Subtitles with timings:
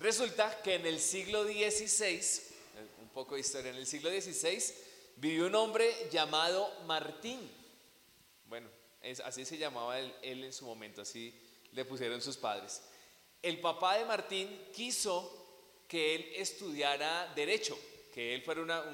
[0.00, 2.20] Resulta que en el siglo XVI,
[3.02, 4.62] un poco de historia, en el siglo XVI
[5.16, 7.50] vivió un hombre llamado Martín.
[8.46, 8.68] Bueno,
[9.24, 11.34] así se llamaba él, en su momento, así
[11.72, 12.80] le pusieron sus padres.
[13.42, 15.34] El papá de Martín quiso
[15.88, 17.76] que él estudiara derecho,
[18.14, 18.84] que él fuera una,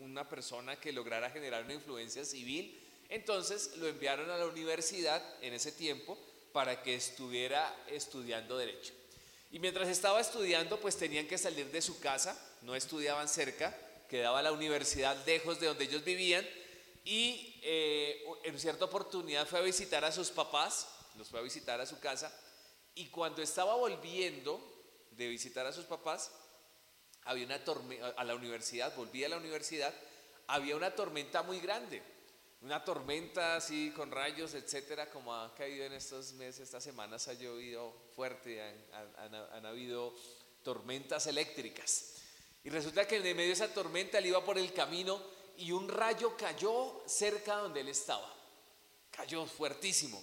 [0.00, 2.80] una persona que lograra generar una influencia civil.
[3.10, 6.16] Entonces lo enviaron a la universidad en ese tiempo
[6.52, 8.94] para que estuviera estudiando derecho.
[9.50, 13.76] Y mientras estaba estudiando, pues tenían que salir de su casa, no estudiaban cerca,
[14.08, 16.46] quedaba la universidad lejos de donde ellos vivían
[17.04, 21.80] y eh, en cierta oportunidad fue a visitar a sus papás, los fue a visitar
[21.80, 22.32] a su casa
[22.94, 24.60] y cuando estaba volviendo
[25.12, 26.30] de visitar a sus papás,
[27.24, 29.94] había una tormenta, a la universidad, volvía a la universidad,
[30.46, 32.02] había una tormenta muy grande
[32.62, 37.32] una tormenta así con rayos, etcétera, como ha caído en estos meses, estas semanas ha
[37.32, 40.14] llovido fuerte, han, habido
[40.62, 42.16] tormentas eléctricas.
[42.62, 45.22] Y resulta que en medio de esa tormenta él iba por el camino
[45.56, 48.30] y un rayo cayó cerca donde él estaba.
[49.10, 50.22] Cayó fuertísimo.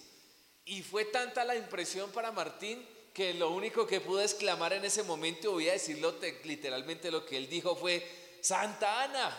[0.65, 5.01] Y fue tanta la impresión para Martín que lo único que pudo exclamar en ese
[5.01, 6.13] momento, voy a decirlo
[6.43, 8.07] literalmente lo que él dijo fue,
[8.41, 9.35] Santa Ana,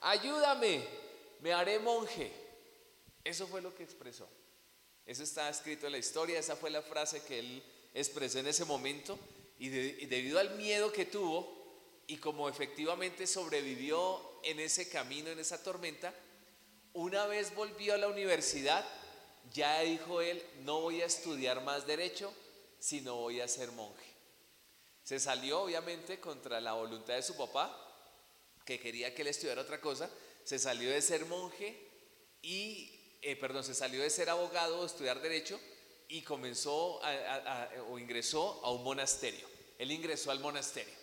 [0.00, 0.84] ayúdame,
[1.40, 2.39] me haré monje.
[3.24, 4.28] Eso fue lo que expresó.
[5.06, 7.62] Eso está escrito en la historia, esa fue la frase que él
[7.94, 9.18] expresó en ese momento
[9.58, 11.58] y, debido al miedo que tuvo
[12.06, 16.14] y como efectivamente sobrevivió en ese camino, en esa tormenta,
[16.92, 18.84] una vez volvió a la universidad,
[19.52, 22.32] ya dijo él, no voy a estudiar más derecho,
[22.78, 24.10] sino voy a ser monje.
[25.04, 27.76] Se salió obviamente contra la voluntad de su papá,
[28.64, 30.10] que quería que él estudiara otra cosa,
[30.44, 31.76] se salió de ser monje
[32.42, 35.60] y, eh, perdón, se salió de ser abogado, estudiar derecho
[36.08, 37.00] y comenzó
[37.88, 39.46] o ingresó a un monasterio.
[39.78, 40.94] Él ingresó al monasterio.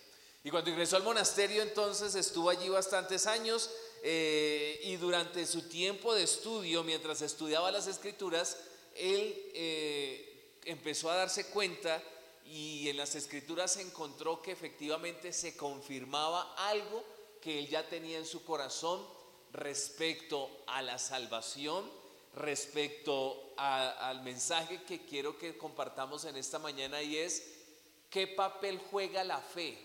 [0.44, 3.70] Y cuando ingresó al monasterio entonces estuvo allí bastantes años
[4.04, 8.58] eh, y durante su tiempo de estudio, mientras estudiaba las escrituras,
[8.96, 12.02] él eh, empezó a darse cuenta
[12.46, 17.04] y en las escrituras encontró que efectivamente se confirmaba algo
[17.42, 19.06] que él ya tenía en su corazón
[19.52, 21.90] respecto a la salvación,
[22.38, 27.44] respecto al mensaje que quiero que compartamos en esta mañana y es
[28.10, 29.78] qué papel juega la fe,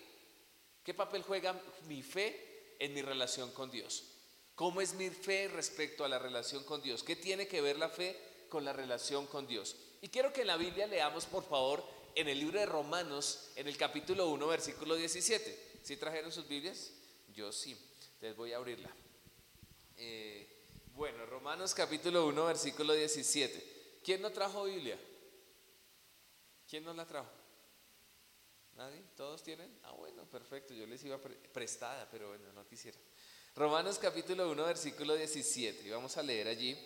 [0.84, 4.04] qué papel juega mi fe en mi relación con Dios.
[4.54, 7.02] ¿Cómo es mi fe respecto a la relación con Dios?
[7.02, 8.16] ¿Qué tiene que ver la fe
[8.48, 9.76] con la relación con Dios?
[10.02, 11.82] Y quiero que en la Biblia leamos, por favor,
[12.14, 15.78] en el libro de Romanos, en el capítulo 1, versículo 17.
[15.82, 16.92] ¿Sí trajeron sus Biblias?
[17.34, 17.76] Yo sí.
[18.20, 18.90] Les voy a abrirla.
[19.96, 20.51] Eh,
[21.02, 23.98] bueno, Romanos capítulo 1, versículo 17.
[24.04, 24.96] ¿Quién no trajo Biblia?
[26.70, 27.28] ¿Quién no la trajo?
[28.76, 29.02] ¿Nadie?
[29.16, 29.68] ¿Todos tienen?
[29.82, 30.74] Ah, bueno, perfecto.
[30.74, 31.18] Yo les iba
[31.52, 32.96] prestada, pero bueno, no quisiera.
[33.56, 35.88] Romanos capítulo 1, versículo 17.
[35.88, 36.78] Y vamos a leer allí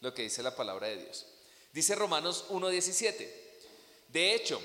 [0.00, 1.28] lo que dice la palabra de Dios.
[1.72, 3.60] Dice Romanos 1, 17.
[4.08, 4.60] De hecho,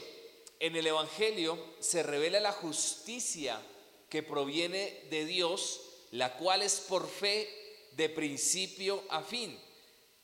[0.59, 3.61] en el Evangelio se revela la justicia
[4.09, 7.65] que proviene de Dios, la cual es por fe
[7.95, 9.57] de principio a fin,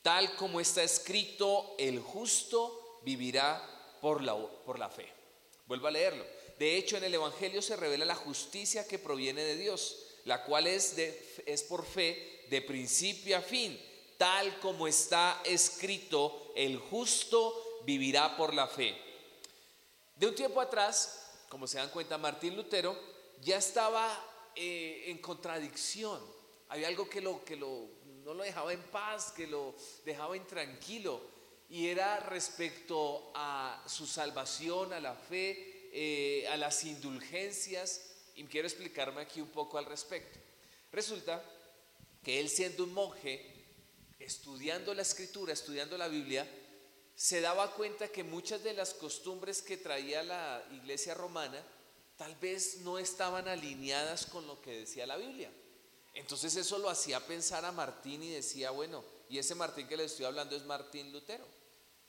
[0.02, 3.62] tal como está escrito, el justo vivirá
[4.02, 5.08] por la, por la fe.
[5.68, 6.26] Vuelvo a leerlo.
[6.60, 10.68] De hecho, en el Evangelio se revela la justicia que proviene de Dios, la cual
[10.68, 13.80] es, de, es por fe de principio a fin,
[14.18, 18.96] tal como está escrito, el justo vivirá por la fe.
[20.16, 22.96] De un tiempo atrás, como se dan cuenta, Martín Lutero
[23.42, 24.08] ya estaba
[24.56, 26.41] eh, en contradicción
[26.72, 27.90] había algo que, lo, que lo,
[28.24, 31.22] no lo dejaba en paz, que lo dejaba intranquilo.
[31.70, 38.16] Y era respecto a su salvación, a la fe, eh, a las indulgencias.
[38.36, 40.40] Y quiero explicarme aquí un poco al respecto.
[40.94, 41.44] Resulta
[42.24, 43.54] que él siendo un monje,
[44.18, 46.48] estudiando la escritura, estudiando la Biblia,
[47.16, 51.62] se daba cuenta que muchas de las costumbres que traía la iglesia romana
[52.16, 55.52] tal vez no estaban alineadas con lo que decía la Biblia.
[56.14, 60.06] Entonces eso lo hacía pensar a Martín y decía, bueno, y ese Martín que le
[60.06, 61.46] estoy hablando es Martín Lutero,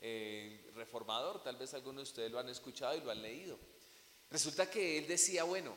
[0.01, 3.59] eh, reformador, tal vez algunos de ustedes lo han escuchado y lo han leído.
[4.31, 5.77] Resulta que él decía, bueno,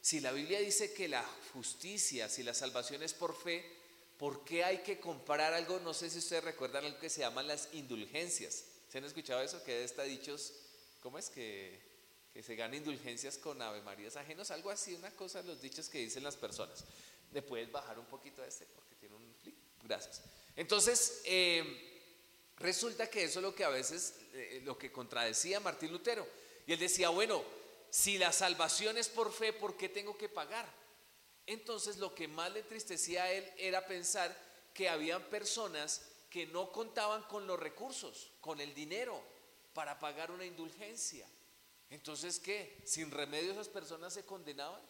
[0.00, 3.64] si la Biblia dice que la justicia, si la salvación es por fe,
[4.16, 5.80] ¿por qué hay que comparar algo?
[5.80, 8.64] No sé si ustedes recuerdan algo que se llaman las indulgencias.
[8.88, 9.62] ¿Se han escuchado eso?
[9.64, 10.52] Que está dichos,
[11.02, 11.84] ¿cómo es que,
[12.40, 14.50] se gana indulgencias con Ave Marías ajenos?
[14.50, 16.84] Algo así, una cosa, los dichos que dicen las personas.
[17.32, 18.66] ¿Le puedes bajar un poquito a este?
[18.66, 19.54] Porque tiene un flick.
[19.82, 20.22] Gracias.
[20.54, 22.02] Entonces, eh,
[22.56, 26.26] resulta que eso es lo que a veces, eh, lo que contradecía Martín Lutero.
[26.66, 27.42] Y él decía, bueno,
[27.90, 30.66] si la salvación es por fe, ¿por qué tengo que pagar?
[31.46, 34.36] Entonces lo que más le entristecía a él era pensar
[34.74, 39.22] que habían personas que no contaban con los recursos, con el dinero
[39.72, 41.26] para pagar una indulgencia.
[41.88, 42.82] Entonces, ¿qué?
[42.84, 44.80] ¿Sin remedio esas personas se condenaban?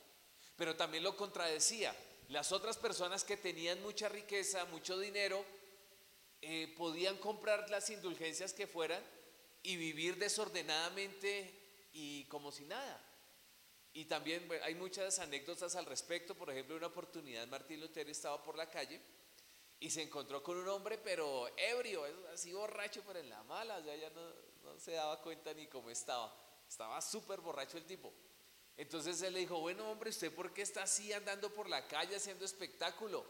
[0.56, 1.94] Pero también lo contradecía.
[2.28, 5.44] Las otras personas que tenían mucha riqueza, mucho dinero,
[6.42, 9.02] eh, podían comprar las indulgencias que fueran
[9.62, 13.02] y vivir desordenadamente y como si nada.
[13.92, 16.34] Y también hay muchas anécdotas al respecto.
[16.34, 19.00] Por ejemplo, una oportunidad Martín Lutero estaba por la calle
[19.80, 23.94] y se encontró con un hombre, pero ebrio, así borracho, pero en la mala, ya,
[23.94, 24.20] ya no,
[24.64, 26.34] no se daba cuenta ni cómo estaba.
[26.68, 28.12] Estaba súper borracho el tipo.
[28.76, 32.16] Entonces él le dijo, bueno hombre, ¿usted por qué está así andando por la calle
[32.16, 33.24] haciendo espectáculo?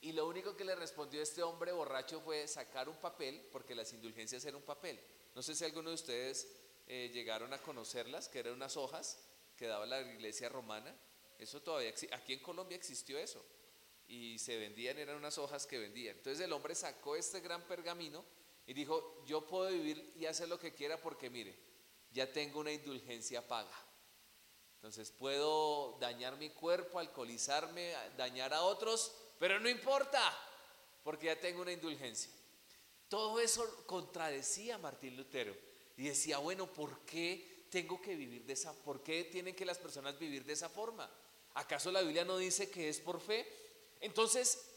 [0.00, 3.92] Y lo único que le respondió este hombre borracho fue sacar un papel, porque las
[3.92, 4.98] indulgencias eran un papel.
[5.34, 6.48] No sé si alguno de ustedes
[6.86, 9.18] eh, llegaron a conocerlas, que eran unas hojas
[9.56, 10.94] que daba la iglesia romana.
[11.38, 13.44] Eso todavía, aquí en Colombia existió eso.
[14.08, 16.16] Y se vendían, eran unas hojas que vendían.
[16.16, 18.24] Entonces el hombre sacó este gran pergamino
[18.66, 21.58] y dijo, yo puedo vivir y hacer lo que quiera porque mire,
[22.12, 23.76] ya tengo una indulgencia paga.
[24.86, 30.22] Entonces puedo dañar mi cuerpo, alcoholizarme, dañar a otros, pero no importa,
[31.02, 32.30] porque ya tengo una indulgencia.
[33.08, 35.56] Todo eso contradecía a Martín Lutero
[35.96, 39.78] y decía, bueno, ¿por qué tengo que vivir de esa, por qué tienen que las
[39.78, 41.10] personas vivir de esa forma?
[41.54, 43.44] ¿Acaso la Biblia no dice que es por fe?
[43.98, 44.68] Entonces,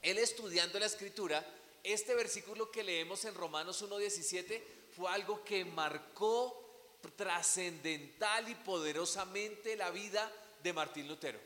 [0.00, 1.46] él estudiando la escritura,
[1.84, 4.62] este versículo que leemos en Romanos 1.17
[4.96, 6.69] fue algo que marcó
[7.16, 10.30] trascendental y poderosamente la vida
[10.62, 11.40] de Martín Lutero.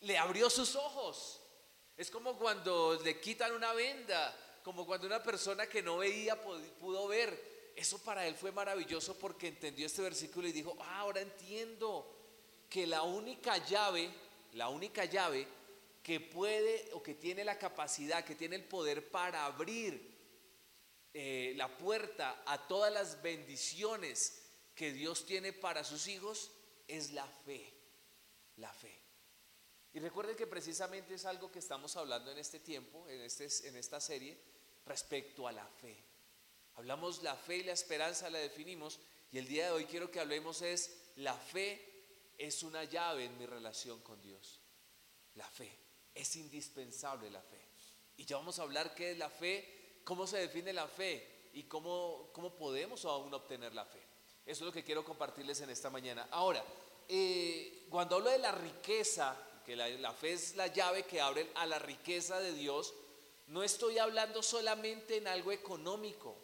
[0.00, 1.40] Le abrió sus ojos.
[1.96, 7.08] Es como cuando le quitan una venda, como cuando una persona que no veía pudo
[7.08, 7.72] ver.
[7.74, 12.18] Eso para él fue maravilloso porque entendió este versículo y dijo, ah, ahora entiendo
[12.68, 14.10] que la única llave,
[14.52, 15.46] la única llave
[16.02, 20.16] que puede o que tiene la capacidad, que tiene el poder para abrir
[21.14, 24.37] eh, la puerta a todas las bendiciones
[24.78, 26.52] que Dios tiene para sus hijos
[26.86, 27.74] es la fe,
[28.58, 28.96] la fe.
[29.92, 33.74] Y recuerden que precisamente es algo que estamos hablando en este tiempo, en, este, en
[33.74, 34.38] esta serie,
[34.86, 35.96] respecto a la fe.
[36.76, 39.00] Hablamos la fe y la esperanza, la definimos,
[39.32, 43.36] y el día de hoy quiero que hablemos es, la fe es una llave en
[43.36, 44.60] mi relación con Dios.
[45.34, 45.76] La fe,
[46.14, 47.60] es indispensable la fe.
[48.16, 51.64] Y ya vamos a hablar qué es la fe, cómo se define la fe y
[51.64, 54.07] cómo, cómo podemos aún obtener la fe.
[54.48, 56.26] Eso es lo que quiero compartirles en esta mañana.
[56.30, 56.64] Ahora,
[57.06, 59.36] eh, cuando hablo de la riqueza,
[59.66, 62.94] que la, fe es la llave que abre a la riqueza de Dios,
[63.48, 66.34] no estoy hablando solamente en algo económico,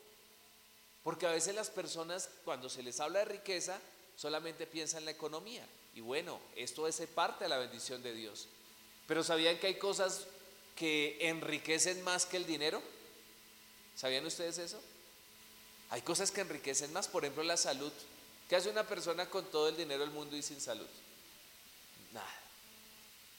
[1.03, 3.81] porque a veces las personas cuando se les habla de riqueza
[4.17, 5.67] solamente piensan en la economía.
[5.95, 8.49] Y bueno, esto es parte de la bendición de Dios.
[9.09, 10.27] Pero ¿sabían que hay cosas
[10.77, 12.83] que enriquecen más que el dinero?
[13.97, 14.79] ¿Sabían ustedes eso?
[15.94, 17.93] Hay cosas que enriquecen más, por ejemplo la salud.
[18.49, 20.88] ¿Qué hace una persona con todo el dinero del mundo y sin salud?
[22.12, 22.35] Nada.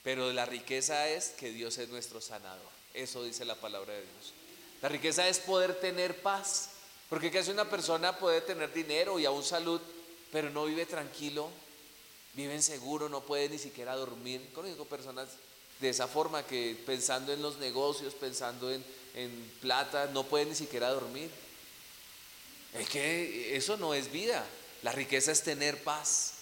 [0.05, 2.71] Pero la riqueza es que Dios es nuestro sanador.
[2.93, 4.31] Eso dice la palabra de Dios.
[4.81, 6.69] La riqueza es poder tener paz.
[7.09, 8.17] Porque ¿qué hace una persona?
[8.17, 9.81] Puede tener dinero y aún salud,
[10.31, 11.49] pero no vive tranquilo,
[12.35, 14.49] vive inseguro, no puede ni siquiera dormir.
[14.55, 15.27] Conozco personas
[15.81, 18.81] de esa forma que pensando en los negocios, pensando en,
[19.13, 21.29] en plata, no pueden ni siquiera dormir.
[22.79, 24.45] Es que eso no es vida.
[24.83, 26.33] La riqueza es tener paz.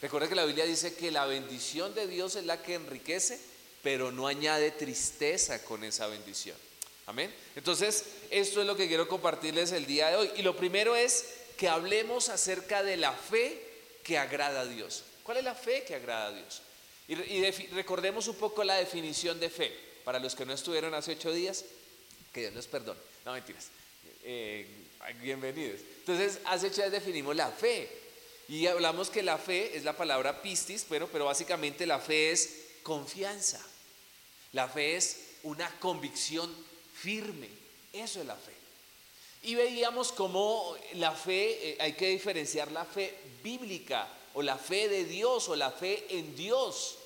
[0.00, 3.38] Recuerda que la Biblia dice que la bendición de Dios es la que enriquece,
[3.82, 6.56] pero no añade tristeza con esa bendición.
[7.06, 7.34] Amén.
[7.54, 10.30] Entonces, esto es lo que quiero compartirles el día de hoy.
[10.36, 11.24] Y lo primero es
[11.56, 13.60] que hablemos acerca de la fe
[14.02, 15.04] que agrada a Dios.
[15.22, 16.62] ¿Cuál es la fe que agrada a Dios?
[17.06, 17.14] Y,
[17.72, 19.72] recordemos un poco la definición de fe.
[20.04, 21.64] Para los que no estuvieron hace ocho días,
[22.32, 23.00] que Dios les perdone.
[23.24, 23.68] No mentiras.
[24.22, 24.66] Eh,
[25.12, 25.80] bienvenidos.
[26.00, 27.88] Entonces, hace ocho días definimos la fe.
[28.48, 32.64] Y hablamos que la fe es la palabra pistis, bueno, pero básicamente la fe es
[32.82, 33.60] confianza.
[34.52, 36.54] La fe es una convicción
[36.94, 37.48] firme.
[37.92, 38.52] Eso es la fe.
[39.42, 44.88] Y veíamos cómo la fe, eh, hay que diferenciar la fe bíblica o la fe
[44.88, 46.98] de Dios o la fe en Dios.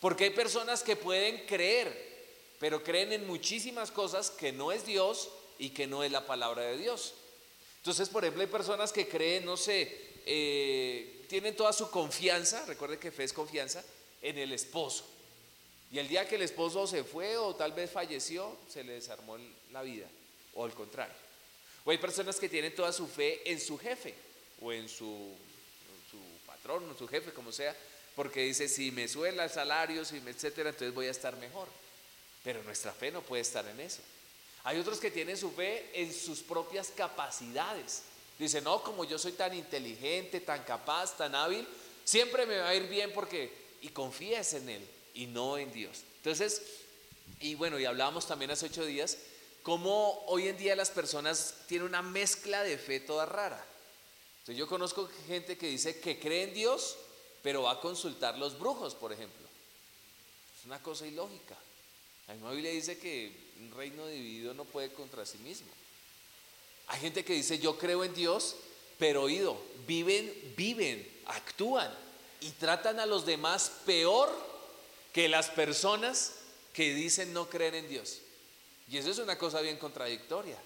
[0.00, 2.10] Porque hay personas que pueden creer,
[2.58, 5.28] pero creen en muchísimas cosas que no es Dios
[5.58, 7.14] y que no es la palabra de Dios.
[7.80, 12.98] Entonces, por ejemplo, hay personas que creen, no sé, eh, tienen toda su confianza, recuerde
[12.98, 13.82] que fe es confianza,
[14.20, 15.06] en el esposo.
[15.90, 19.38] Y el día que el esposo se fue o tal vez falleció, se le desarmó
[19.72, 20.06] la vida,
[20.54, 21.14] o al contrario.
[21.84, 24.14] O hay personas que tienen toda su fe en su jefe
[24.60, 25.34] o en su,
[26.46, 27.74] patrón o su jefe, como sea,
[28.14, 31.68] porque dice, si me suela el salario, si me, etcétera, entonces voy a estar mejor.
[32.44, 34.02] Pero nuestra fe no puede estar en eso.
[34.64, 38.02] Hay otros que tienen su fe en sus propias capacidades.
[38.38, 41.66] Dice, no, como yo soy tan inteligente, tan capaz, tan hábil,
[42.04, 43.52] siempre me va a ir bien porque,
[43.82, 45.98] y confías en Él y no en Dios.
[46.16, 46.62] Entonces,
[47.40, 49.18] y bueno, y hablábamos también hace ocho días,
[49.62, 53.64] cómo hoy en día las personas tienen una mezcla de fe toda rara.
[54.40, 56.96] Entonces yo conozco gente que dice que cree en Dios,
[57.42, 59.46] pero va a consultar los brujos, por ejemplo.
[60.58, 61.56] Es una cosa ilógica.
[62.26, 65.68] La Biblia dice que un reino dividido no puede contra sí mismo.
[66.88, 68.56] Hay gente que dice, yo creo en Dios,
[68.98, 71.92] pero oído, viven, viven, actúan
[72.40, 74.30] y tratan a los demás peor
[75.12, 76.32] que las personas
[76.72, 78.18] que dicen no creer en Dios.
[78.88, 80.56] Y eso es una cosa bien contradictoria.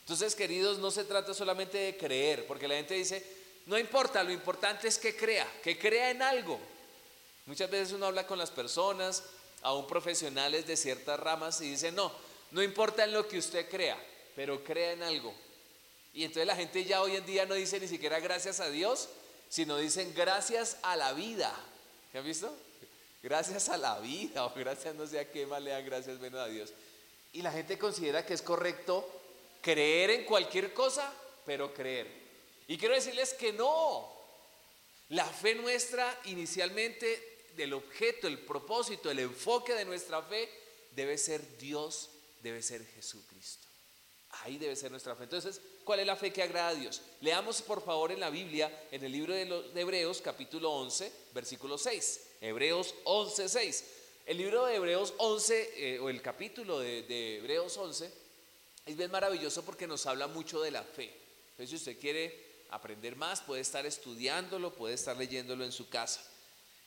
[0.00, 3.24] Entonces, queridos, no se trata solamente de creer, porque la gente dice,
[3.66, 6.60] no importa, lo importante es que crea, que crea en algo.
[7.46, 9.24] Muchas veces uno habla con las personas,
[9.62, 12.12] aún profesionales de ciertas ramas, y dice, no,
[12.52, 13.98] no importa en lo que usted crea,
[14.36, 15.34] pero crea en algo.
[16.14, 19.08] Y entonces la gente ya hoy en día no dice ni siquiera gracias a Dios,
[19.48, 21.52] sino dicen gracias a la vida.
[22.12, 22.54] ¿Me han visto?
[23.22, 26.40] Gracias a la vida, o gracias no sé a qué más le dan gracias menos
[26.40, 26.72] a Dios.
[27.32, 29.08] Y la gente considera que es correcto
[29.62, 31.10] creer en cualquier cosa,
[31.46, 32.06] pero creer.
[32.68, 34.12] Y quiero decirles que no.
[35.08, 40.48] La fe nuestra inicialmente del objeto, el propósito, el enfoque de nuestra fe
[40.94, 42.10] debe ser Dios,
[42.42, 43.68] debe ser Jesucristo.
[44.42, 45.24] Ahí debe ser nuestra fe.
[45.24, 47.02] Entonces, ¿cuál es la fe que agrada a Dios?
[47.20, 51.76] Leamos por favor en la Biblia, en el libro de, los, Hebreos, capítulo 11, versículo
[51.76, 52.20] 6.
[52.40, 53.84] Hebreos 11, 6.
[54.24, 58.12] El libro de Hebreos 11, eh, o el capítulo de, Hebreos 11,
[58.86, 61.14] es bien maravilloso porque nos habla mucho de la fe.
[61.50, 66.24] Entonces, si usted quiere aprender más, puede estar estudiándolo, puede estar leyéndolo en su casa.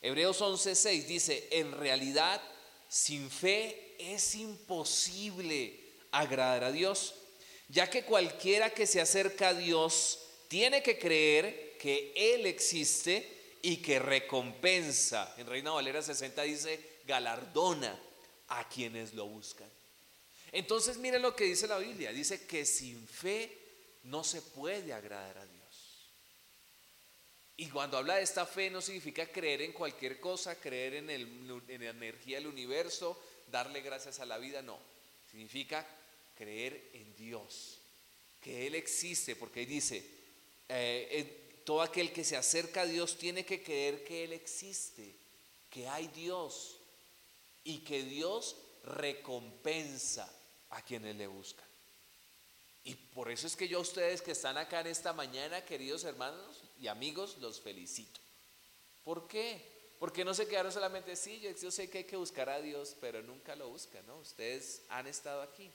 [0.01, 2.41] Hebreos 11:6 dice, en realidad
[2.87, 5.79] sin fe es imposible
[6.11, 7.15] agradar a Dios,
[7.69, 13.77] ya que cualquiera que se acerca a Dios tiene que creer que Él existe y
[13.77, 15.33] que recompensa.
[15.37, 17.99] En Reina Valera 60 dice, galardona
[18.49, 19.69] a quienes lo buscan.
[20.51, 23.57] Entonces miren lo que dice la Biblia, dice que sin fe
[24.03, 25.44] no se puede agradar a.
[27.57, 31.89] Y cuando habla de esta fe no significa creer en cualquier cosa, creer en, la
[31.89, 34.77] energía del universo, darle gracias a la vida, no.
[35.31, 35.85] Significa
[36.37, 37.77] creer en Dios,
[38.41, 40.05] que Él existe, porque dice,
[40.67, 45.15] eh, todo aquel que se acerca a Dios tiene que creer que Él existe,
[45.69, 46.77] que hay Dios
[47.63, 50.31] y que Dios recompensa
[50.71, 51.65] a quienes le buscan.
[52.83, 56.03] Y por eso es que yo a ustedes que están acá en esta mañana, queridos
[56.03, 58.19] hermanos, y amigos, los felicito.
[59.03, 59.59] ¿Por qué?
[59.97, 63.23] Porque no se quedaron solamente, sí, yo, sé que hay que buscar a Dios, pero
[63.23, 64.19] nunca lo buscan, ¿no?
[64.19, 65.71] Ustedes han estado aquí.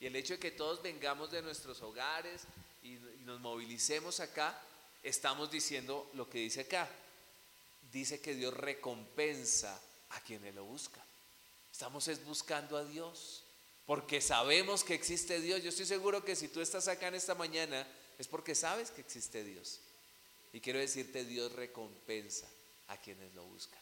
[0.00, 2.42] Y el hecho de que todos vengamos de nuestros hogares
[2.82, 4.60] y, nos movilicemos acá,
[5.04, 6.88] estamos diciendo lo que dice acá.
[7.92, 11.04] Dice que Dios recompensa a quienes lo buscan.
[11.70, 13.44] Estamos es buscando a Dios,
[13.86, 15.62] porque sabemos que existe Dios.
[15.62, 17.86] Yo estoy seguro que si tú estás acá en esta mañana,
[18.18, 19.78] es porque sabes que existe Dios.
[20.52, 22.48] Y quiero decirte, Dios recompensa
[22.88, 23.78] a quienes lo buscan.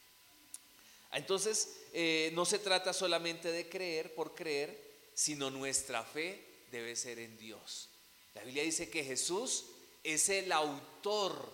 [1.12, 4.78] Entonces, eh, no se trata solamente de creer por creer,
[5.14, 7.88] sino nuestra fe debe ser en Dios.
[8.34, 9.64] La Biblia dice que Jesús
[10.04, 11.50] es el autor,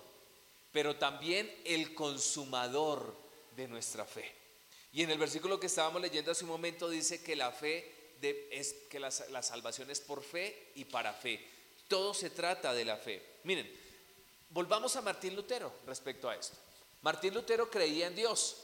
[0.73, 3.17] pero también el consumador
[3.57, 4.31] de nuestra fe.
[4.93, 7.93] Y en el versículo que estábamos leyendo hace un momento dice que la fe
[8.51, 11.45] es que la salvación es por fe y para fe.
[11.89, 13.23] Todo se trata de la fe.
[13.45, 13.71] Miren,
[14.55, 16.57] Volvamos a Martín Lutero respecto a esto.
[17.03, 18.57] Martín Lutero creía en Dios.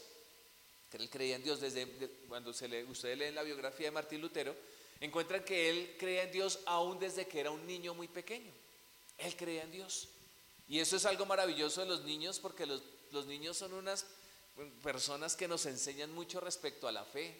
[0.92, 1.84] Él creía en Dios desde
[2.28, 4.54] cuando se le, ustedes leen la biografía de Martín Lutero,
[5.00, 8.52] encuentran que él creía en Dios aún desde que era un niño muy pequeño.
[9.18, 10.06] Él creía en Dios.
[10.68, 14.06] Y eso es algo maravilloso de los niños porque los, los niños son unas
[14.84, 17.36] personas que nos enseñan mucho respecto a la fe.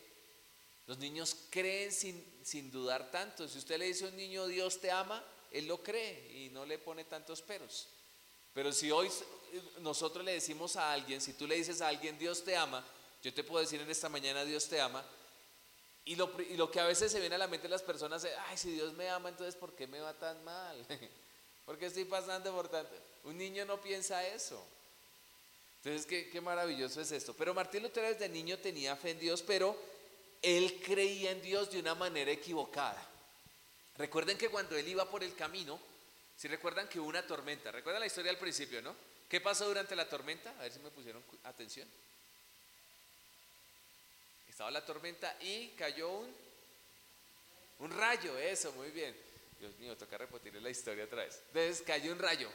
[0.88, 3.46] Los niños creen sin, sin dudar tanto.
[3.46, 6.66] Si usted le dice a un niño Dios te ama, él lo cree y no
[6.66, 7.86] le pone tantos peros.
[8.54, 9.10] Pero si hoy
[9.80, 12.84] nosotros le decimos a alguien, si tú le dices a alguien Dios te ama,
[13.22, 15.04] yo te puedo decir en esta mañana Dios te ama,
[16.04, 18.24] y lo, y lo que a veces se viene a la mente de las personas
[18.24, 20.86] es, ay, si Dios me ama, entonces ¿por qué me va tan mal?
[21.66, 22.90] ¿Por qué estoy pasando por tanto?
[23.24, 24.60] Un niño no piensa eso.
[25.76, 27.32] Entonces, qué, qué maravilloso es esto.
[27.34, 29.76] Pero Martín Lutero desde niño tenía fe en Dios, pero
[30.42, 33.00] él creía en Dios de una manera equivocada.
[33.96, 35.78] Recuerden que cuando él iba por el camino,
[36.40, 38.96] si recuerdan que una tormenta, recuerdan la historia al principio, ¿no?
[39.28, 40.50] ¿Qué pasó durante la tormenta?
[40.58, 41.86] A ver si me pusieron atención.
[44.48, 46.34] Estaba la tormenta y cayó un,
[47.80, 49.14] un rayo, eso, muy bien.
[49.58, 51.42] Dios mío, toca repetir la historia otra vez.
[51.48, 52.50] Entonces cayó un rayo.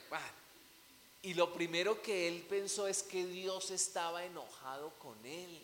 [1.21, 5.63] Y lo primero que él pensó es que Dios estaba enojado con él.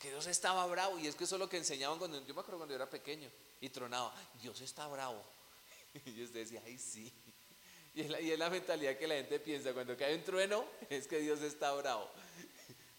[0.00, 0.98] Que Dios estaba bravo.
[0.98, 2.90] Y es que eso es lo que enseñaban cuando yo me acuerdo cuando yo era
[2.90, 4.12] pequeño y tronaba.
[4.42, 5.33] Dios está bravo.
[6.06, 7.12] Y yo decía, ay, sí.
[7.94, 9.72] Y es, la, y es la mentalidad que la gente piensa.
[9.72, 12.10] Cuando cae un trueno, es que Dios está bravo.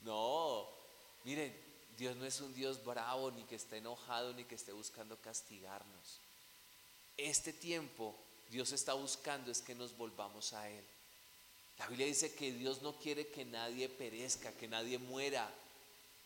[0.01, 0.69] No,
[1.23, 1.51] miren,
[1.97, 6.21] Dios no es un Dios bravo, ni que esté enojado, ni que esté buscando castigarnos.
[7.17, 8.15] Este tiempo
[8.49, 10.83] Dios está buscando es que nos volvamos a Él.
[11.77, 15.51] La Biblia dice que Dios no quiere que nadie perezca, que nadie muera,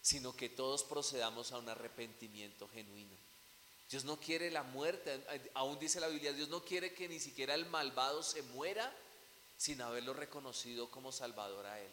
[0.01, 3.15] sino que todos procedamos a un arrepentimiento genuino.
[3.89, 5.23] Dios no quiere la muerte,
[5.55, 8.93] aún dice la Biblia, Dios no quiere que ni siquiera el malvado se muera
[9.57, 11.89] sin haberlo reconocido como Salvador a Él.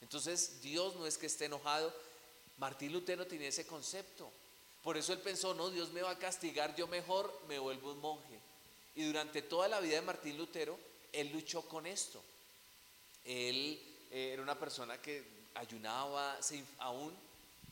[0.00, 1.92] Entonces Dios no es que esté enojado,
[2.58, 4.30] Martín Lutero tenía ese concepto.
[4.82, 8.00] Por eso él pensó, no, Dios me va a castigar, yo mejor me vuelvo un
[8.00, 8.38] monje.
[8.94, 10.78] Y durante toda la vida de Martín Lutero,
[11.12, 12.22] él luchó con esto.
[13.24, 13.78] Él
[14.10, 15.22] eh, era una persona que
[15.54, 16.38] ayunaba,
[16.78, 17.14] aún,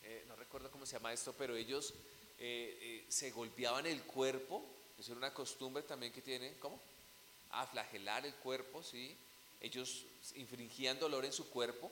[0.02, 1.95] eh, no recuerdo cómo se llama esto, pero ellos
[2.38, 4.64] eh, se golpeaban el cuerpo,
[4.99, 6.80] eso era una costumbre también que tienen, ¿cómo?
[7.50, 9.16] A flagelar el cuerpo, ¿sí?
[9.61, 10.04] Ellos
[10.37, 11.90] infringían dolor en su cuerpo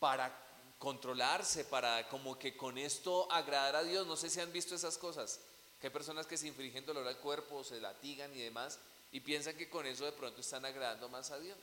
[0.00, 0.46] para
[0.78, 4.06] controlarse, para como que con esto agradar a Dios.
[4.06, 5.40] No sé si han visto esas cosas,
[5.80, 8.78] que hay personas que se infringen dolor al cuerpo, se latigan y demás,
[9.12, 11.56] y piensan que con eso de pronto están agradando más a Dios.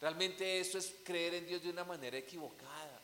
[0.00, 3.00] Realmente esto es creer en Dios de una manera equivocada,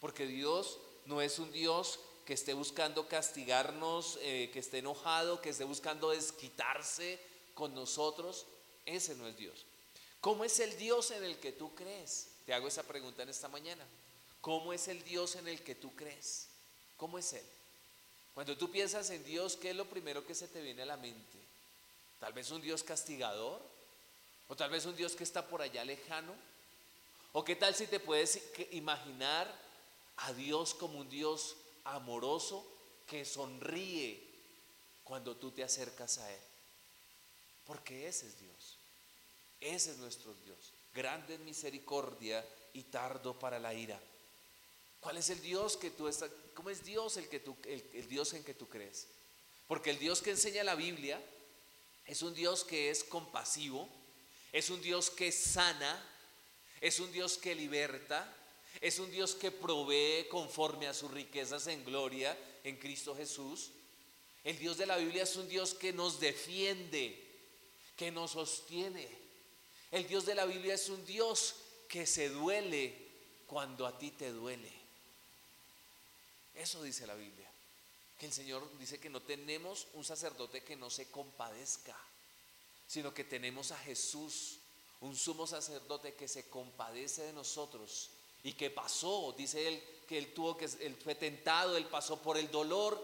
[0.00, 5.48] porque Dios no es un Dios que esté buscando castigarnos, eh, que esté enojado, que
[5.48, 7.18] esté buscando desquitarse
[7.54, 8.46] con nosotros.
[8.86, 9.66] Ese no es Dios.
[10.20, 12.28] ¿Cómo es el Dios en el que tú crees?
[12.46, 13.84] Te hago esa pregunta en esta mañana.
[14.40, 16.46] ¿Cómo es el Dios en el que tú crees?
[16.96, 17.42] ¿Cómo es Él?
[18.32, 20.98] Cuando tú piensas en Dios, ¿qué es lo primero que se te viene a la
[20.98, 21.38] mente?
[22.20, 23.60] Tal vez un Dios castigador,
[24.46, 26.32] o tal vez un Dios que está por allá lejano,
[27.32, 29.52] o qué tal si te puedes imaginar
[30.18, 32.66] a Dios como un Dios amoroso
[33.06, 34.20] que sonríe
[35.04, 36.40] cuando tú te acercas a Él.
[37.66, 38.78] Porque ese es Dios.
[39.60, 40.72] Ese es nuestro Dios.
[40.94, 44.00] Grande en misericordia y tardo para la ira.
[45.00, 46.30] ¿Cuál es el Dios que tú estás?
[46.54, 49.06] ¿Cómo es Dios el, que tú, el, Dios en que tú crees?
[49.66, 51.20] Porque el Dios que enseña la Biblia
[52.06, 53.88] es un Dios que es compasivo,
[54.52, 56.04] es un Dios que sana,
[56.80, 58.32] es un Dios que liberta,
[58.80, 63.70] es un Dios que provee conforme a sus riquezas en gloria en Cristo Jesús.
[64.44, 67.22] El Dios de la Biblia es un Dios que nos defiende,
[67.96, 69.06] que nos sostiene.
[69.90, 71.56] El Dios de la Biblia es un Dios
[71.88, 72.94] que se duele
[73.46, 74.72] cuando a ti te duele.
[76.54, 77.50] Eso dice la Biblia.
[78.18, 81.96] Que el Señor dice que no tenemos un sacerdote que no se compadezca,
[82.86, 84.58] sino que tenemos a Jesús,
[85.00, 88.10] un sumo sacerdote que se compadece de nosotros
[88.42, 92.36] y que pasó, dice él, que él tuvo que, él fue tentado, él pasó por
[92.36, 93.00] el dolor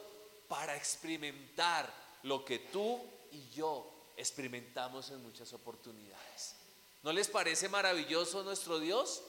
[0.49, 3.01] para experimentar lo que tú
[3.33, 6.57] y yo experimentamos en muchas oportunidades.
[7.03, 9.22] ¿No les parece maravilloso nuestro Dios?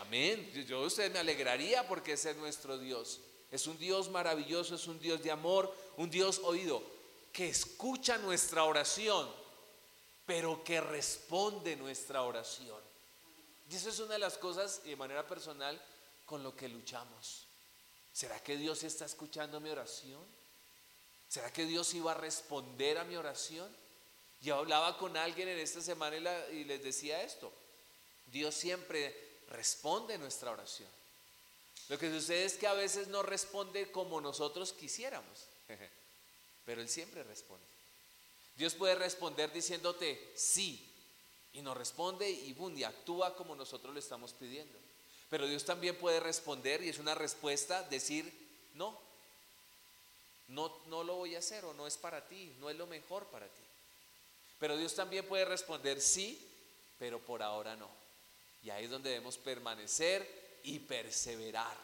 [0.00, 0.50] Amén.
[0.66, 3.20] Yo usted me alegraría porque ese es nuestro Dios.
[3.50, 6.82] Es un Dios maravilloso, es un Dios de amor, un Dios oído,
[7.32, 9.28] que escucha nuestra oración,
[10.24, 12.80] pero que responde nuestra oración.
[13.70, 15.80] Y eso es una de las cosas, de manera personal,
[16.26, 17.46] con lo que luchamos.
[18.12, 20.24] ¿Será que Dios está escuchando mi oración?
[21.28, 23.74] ¿Será que Dios iba a responder a mi oración?
[24.42, 26.16] Yo hablaba con alguien en esta semana
[26.50, 27.52] y, y les decía esto.
[28.26, 30.90] Dios siempre responde nuestra oración.
[31.88, 35.46] Lo que sucede es que a veces no responde como nosotros quisiéramos,
[36.64, 37.66] pero Él siempre responde.
[38.56, 40.91] Dios puede responder diciéndote sí
[41.54, 44.78] y nos responde y, y actúa como nosotros le estamos pidiendo.
[45.30, 48.32] Pero Dios también puede responder y es una respuesta decir
[48.74, 48.98] no,
[50.48, 53.26] no, no lo voy a hacer o no es para ti, no es lo mejor
[53.26, 53.62] para ti.
[54.58, 56.38] Pero Dios también puede responder sí,
[56.98, 57.88] pero por ahora no.
[58.62, 61.76] Y ahí es donde debemos permanecer y perseverar.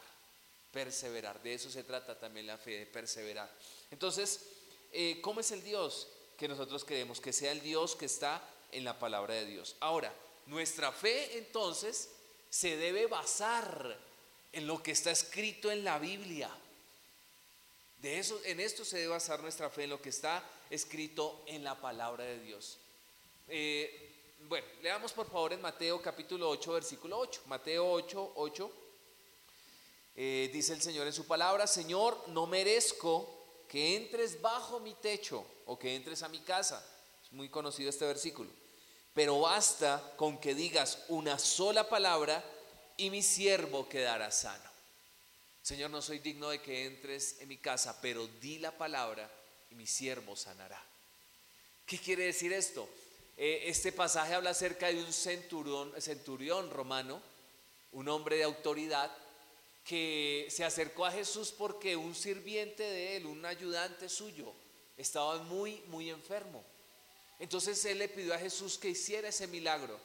[0.71, 1.41] Perseverar.
[1.41, 3.51] De eso se trata también la fe, de perseverar.
[3.91, 4.45] Entonces,
[4.91, 7.19] eh, ¿cómo es el Dios que nosotros queremos?
[7.19, 9.75] Que sea el Dios que está en la palabra de Dios.
[9.79, 10.13] Ahora,
[10.45, 12.09] nuestra fe entonces
[12.49, 13.97] se debe basar
[14.51, 16.49] en lo que está escrito en la Biblia.
[18.01, 21.63] De eso, en esto se debe basar nuestra fe, en lo que está escrito en
[21.63, 22.77] la palabra de Dios.
[23.47, 24.09] Eh,
[24.47, 27.41] bueno, leamos por favor en Mateo capítulo 8, versículo 8.
[27.47, 28.71] Mateo 8, 8.
[30.15, 35.45] Eh, dice el Señor en su palabra, Señor, no merezco que entres bajo mi techo
[35.65, 36.83] o que entres a mi casa.
[37.31, 38.49] Muy conocido este versículo.
[39.13, 42.43] Pero basta con que digas una sola palabra
[42.97, 44.69] y mi siervo quedará sano.
[45.61, 49.29] Señor, no soy digno de que entres en mi casa, pero di la palabra
[49.69, 50.81] y mi siervo sanará.
[51.85, 52.87] ¿Qué quiere decir esto?
[53.37, 57.21] Eh, este pasaje habla acerca de un centurión, centurión romano,
[57.91, 59.11] un hombre de autoridad,
[59.83, 64.53] que se acercó a Jesús porque un sirviente de él, un ayudante suyo,
[64.97, 66.63] estaba muy, muy enfermo.
[67.39, 69.97] Entonces él le pidió a Jesús que hiciera ese milagro,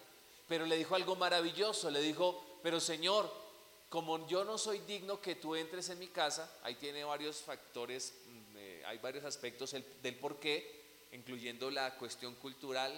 [0.48, 3.30] pero le dijo algo maravilloso, le dijo, pero Señor,
[3.88, 8.14] como yo no soy digno que tú entres en mi casa, ahí tiene varios factores,
[8.26, 12.92] mm, eh, hay varios aspectos del por qué, incluyendo la cuestión cultural,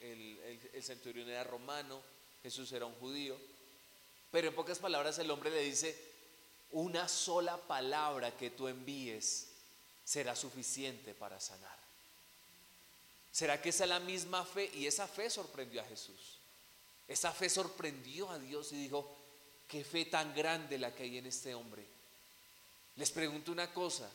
[0.00, 2.00] el, centurión era romano,
[2.42, 3.36] Jesús era un judío.
[4.30, 5.96] Pero en pocas palabras el hombre le dice,
[6.70, 9.48] una sola palabra que tú envíes
[10.04, 11.79] será suficiente para sanar.
[13.32, 14.70] ¿Será que esa es la misma fe?
[14.74, 16.38] Y esa fe sorprendió a Jesús.
[17.06, 19.16] Esa fe sorprendió a Dios y dijo,
[19.66, 21.84] qué fe tan grande la que hay en este hombre.
[22.96, 24.10] Les pregunto una cosa,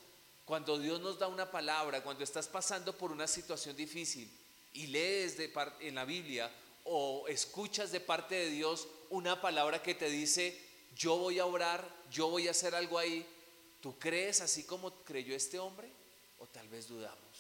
[0.46, 4.30] cuando Dios nos da una palabra, cuando estás pasando por una situación difícil,
[4.74, 5.38] y lees
[5.80, 6.52] en la Biblia
[6.84, 10.62] o escuchas de parte de Dios una palabra que te dice,
[10.96, 13.26] yo voy a orar, yo voy a hacer algo ahí,
[13.82, 15.90] ¿tú crees así como creyó este hombre?
[16.40, 17.35] ¿O tal vez dudamos?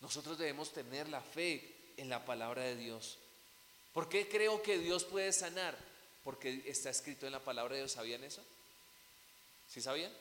[0.00, 3.18] Nosotros debemos tener la fe en la palabra de Dios.
[3.92, 5.76] ¿Por qué creo que Dios puede sanar?
[6.24, 7.92] Porque está escrito en la palabra de Dios.
[7.92, 8.42] ¿Sabían eso?
[9.68, 10.12] ¿Sí sabían?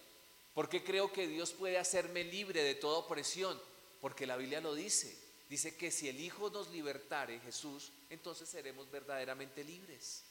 [0.54, 3.60] ¿Por qué creo que Dios puede hacerme libre de toda opresión?
[4.02, 5.18] Porque la Biblia lo dice.
[5.50, 10.24] Dice que si el Hijo nos libertare, Jesús, entonces seremos verdaderamente libres.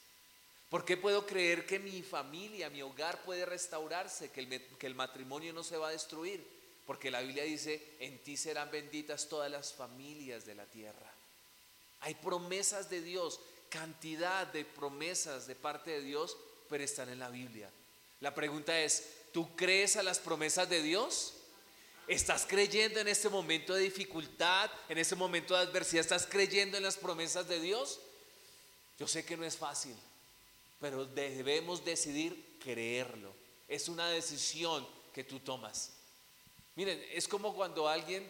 [0.69, 4.95] ¿Por qué puedo creer que mi familia, mi hogar puede restaurarse, que el, que el
[4.95, 6.47] matrimonio no se va a destruir?
[6.89, 11.13] Porque la Biblia dice, en ti serán benditas todas las familias de la tierra.
[12.01, 16.39] Hay promesas de Dios, cantidad de promesas de parte de Dios,
[16.71, 17.71] pero están en la Biblia.
[18.21, 21.35] La pregunta es, ¿tú crees a las promesas de Dios?
[22.07, 26.01] ¿Estás creyendo en este momento de dificultad, en este momento de adversidad?
[26.01, 28.01] ¿Estás creyendo en las promesas de Dios?
[28.99, 29.95] Yo sé que no es fácil,
[30.81, 33.35] pero debemos decidir creerlo.
[33.69, 35.98] Es una decisión que tú tomas.
[36.79, 38.25] Miren, es como cuando alguien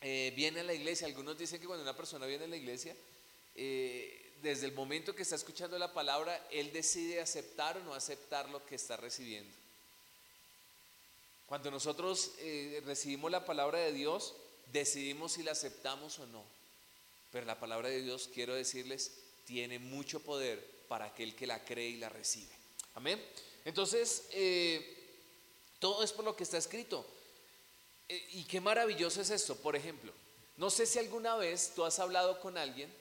[0.00, 2.92] eh, viene a la iglesia, algunos dicen que cuando una persona viene a la iglesia,
[3.54, 8.48] eh, desde el momento que está escuchando la palabra, él decide aceptar o no aceptar
[8.48, 9.54] lo que está recibiendo.
[11.46, 14.34] Cuando nosotros eh, recibimos la palabra de Dios,
[14.72, 16.42] decidimos si la aceptamos o no.
[17.30, 19.12] Pero la palabra de Dios, quiero decirles,
[19.44, 22.50] tiene mucho poder para aquel que la cree y la recibe.
[22.96, 23.24] Amén.
[23.64, 24.24] Entonces,
[25.78, 27.06] todo es por lo que está escrito.
[28.08, 29.56] Eh, y qué maravilloso es esto.
[29.56, 30.12] Por ejemplo,
[30.56, 32.92] no sé si alguna vez tú has hablado con alguien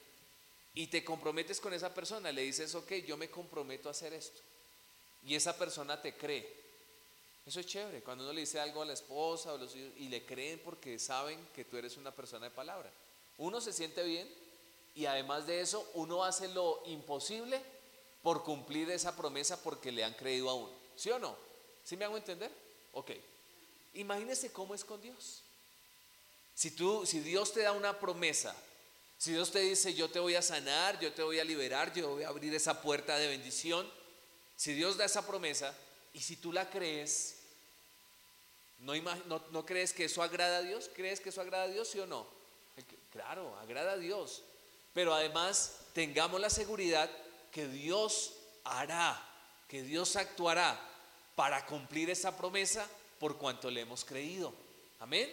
[0.73, 4.41] y te comprometes con esa persona, le dices, ok, yo me comprometo a hacer esto.
[5.25, 6.47] Y esa persona te cree.
[7.47, 10.09] Eso es chévere, cuando uno le dice algo a la esposa o los hijos y
[10.09, 12.91] le creen porque saben que tú eres una persona de palabra.
[13.37, 14.29] Uno se siente bien
[14.95, 17.61] y además de eso uno hace lo imposible
[18.21, 20.73] por cumplir esa promesa porque le han creído a uno.
[20.97, 21.37] ¿Sí o no?
[21.85, 22.51] ¿Sí me hago entender?
[22.91, 23.11] Ok.
[23.97, 25.43] Imagínese cómo es con Dios.
[26.55, 28.55] Si tú, si Dios te da una promesa,
[29.17, 32.10] si Dios te dice yo te voy a sanar, yo te voy a liberar, yo
[32.10, 33.88] voy a abrir esa puerta de bendición,
[34.55, 35.75] si Dios da esa promesa
[36.13, 37.38] y si tú la crees,
[38.79, 40.89] ¿No, crees que eso agrada a Dios?
[40.95, 42.27] ¿Crees que eso agrada a Dios, sí o no?
[43.12, 44.43] Claro, agrada a Dios.
[44.93, 47.10] Pero además tengamos la seguridad
[47.51, 48.33] que Dios
[48.63, 49.19] hará,
[49.67, 50.79] que Dios actuará
[51.36, 52.88] para cumplir esa promesa
[53.19, 54.53] por cuanto le hemos creído.
[54.99, 55.30] Amén.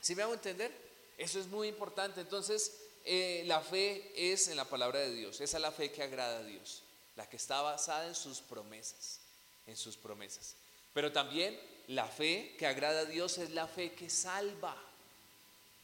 [0.00, 0.72] ¿Sí me hago entender?
[1.18, 2.20] Eso es muy importante.
[2.20, 5.40] Entonces, eh, la fe es en la palabra de Dios.
[5.40, 6.82] Esa es la fe que agrada a Dios.
[7.16, 9.20] La que está basada en sus promesas.
[9.66, 10.54] En sus promesas.
[10.94, 11.58] Pero también
[11.88, 14.76] la fe que agrada a Dios es la fe que salva.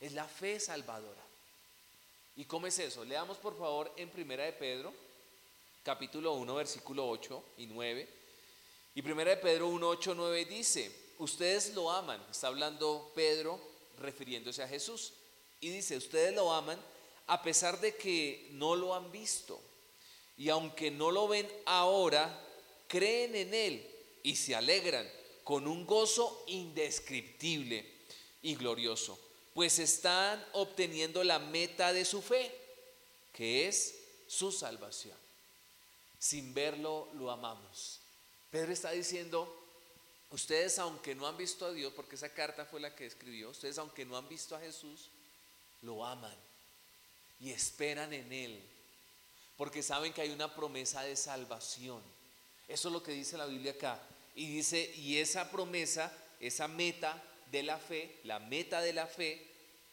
[0.00, 1.22] Es la fe salvadora.
[2.36, 3.04] ¿Y cómo es eso?
[3.04, 4.92] Leamos por favor en Primera de Pedro,
[5.82, 8.08] capítulo 1, versículo 8 y 9.
[8.94, 12.24] Y Primera de Pedro 1, 8, 9 dice, ustedes lo aman.
[12.30, 13.60] Está hablando Pedro
[13.98, 15.12] refiriéndose a Jesús.
[15.60, 16.78] Y dice, ustedes lo aman
[17.26, 19.60] a pesar de que no lo han visto.
[20.36, 22.44] Y aunque no lo ven ahora,
[22.88, 23.90] creen en Él
[24.22, 25.08] y se alegran
[25.44, 27.86] con un gozo indescriptible
[28.42, 29.18] y glorioso,
[29.54, 32.52] pues están obteniendo la meta de su fe,
[33.32, 33.94] que es
[34.26, 35.16] su salvación.
[36.18, 38.00] Sin verlo, lo amamos.
[38.50, 39.65] Pedro está diciendo,
[40.30, 43.78] ustedes aunque no han visto a Dios, porque esa carta fue la que escribió, ustedes
[43.78, 45.10] aunque no han visto a Jesús,
[45.82, 46.36] lo aman
[47.40, 48.62] y esperan en Él,
[49.56, 52.02] porque saben que hay una promesa de salvación.
[52.68, 54.00] Eso es lo que dice la Biblia acá.
[54.34, 59.46] Y dice, y esa promesa, esa meta de la fe, la meta de la fe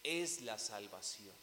[0.04, 1.36] es la salvación.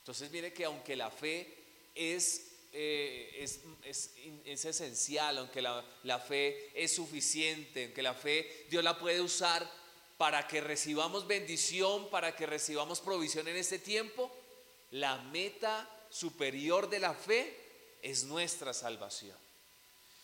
[0.00, 1.52] Entonces mire que aunque la fe
[1.94, 8.82] es eh, es, es, esencial, aunque la, la, fe es suficiente, aunque la fe Dios
[8.82, 9.70] la puede usar
[10.18, 14.28] para que recibamos bendición, para que recibamos provisión en este tiempo,
[14.90, 17.56] la meta superior de la fe
[18.02, 19.38] es nuestra salvación.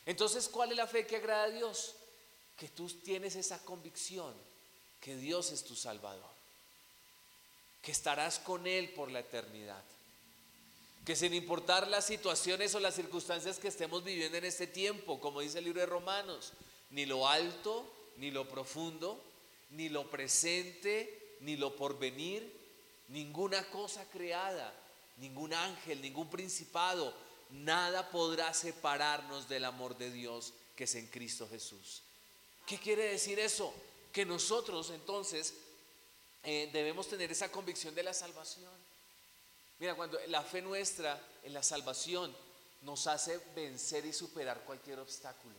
[0.04, 1.94] Entonces, ¿cuál es la fe que agrada a Dios?
[2.56, 4.34] Que tú tienes esa convicción
[5.00, 6.30] que Dios es tu Salvador,
[7.80, 9.82] que estarás con Él por la eternidad
[11.04, 15.40] que sin importar las situaciones o las circunstancias que estemos viviendo en este tiempo, como
[15.40, 16.52] dice el libro de Romanos,
[16.90, 19.22] ni lo alto, ni lo profundo,
[19.70, 22.52] ni lo presente, ni lo porvenir,
[23.08, 24.72] ninguna cosa creada,
[25.16, 27.14] ningún ángel, ningún principado,
[27.50, 32.02] nada podrá separarnos del amor de Dios que es en Cristo Jesús.
[32.66, 33.72] ¿Qué quiere decir eso?
[34.12, 35.54] Que nosotros entonces
[36.42, 38.89] eh, debemos tener esa convicción de la salvación.
[39.80, 42.34] Mira, cuando la fe nuestra en la salvación
[42.82, 45.54] nos hace vencer y superar cualquier obstáculo.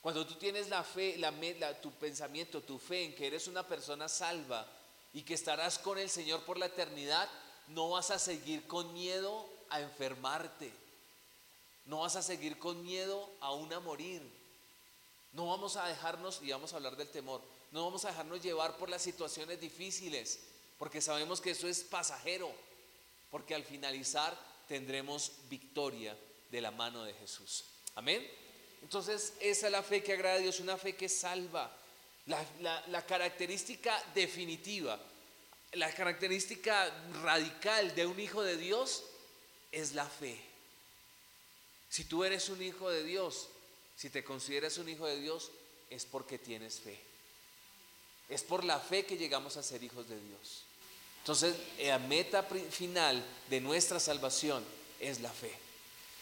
[0.00, 1.32] Cuando tú tienes la fe, la,
[1.80, 4.66] tu pensamiento, tu fe en que eres una persona salva
[5.12, 7.28] y que estarás con el Señor por la eternidad,
[7.68, 10.72] no vas a seguir con miedo a enfermarte.
[11.86, 14.22] No vas a seguir con miedo aún a morir.
[15.32, 17.42] No vamos a dejarnos, y vamos a hablar del temor,
[17.72, 20.38] no vamos a dejarnos llevar por las situaciones difíciles,
[20.78, 22.54] porque sabemos que eso es pasajero
[23.34, 26.16] porque al finalizar tendremos victoria
[26.52, 27.64] de la mano de Jesús.
[27.96, 28.24] Amén.
[28.80, 31.76] Entonces, esa es la fe que agrada a Dios, una fe que salva.
[32.26, 35.00] La, característica definitiva,
[35.72, 36.88] la característica
[37.24, 39.02] radical de un hijo de Dios
[39.72, 40.40] es la fe.
[41.88, 43.48] Si tú eres un hijo de Dios,
[43.96, 45.50] si te consideras un hijo de Dios,
[45.90, 47.00] es porque tienes fe.
[48.28, 50.62] Es por la fe que llegamos a ser hijos de Dios.
[51.24, 54.62] Entonces, la meta final de nuestra salvación
[55.00, 55.54] es la fe.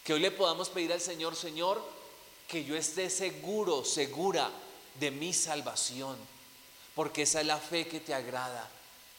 [0.04, 1.82] Que hoy le podamos pedir al Señor, Señor,
[2.46, 4.48] que yo esté seguro, segura
[5.00, 6.16] de mi salvación.
[6.94, 8.70] Porque esa es la fe que te agrada.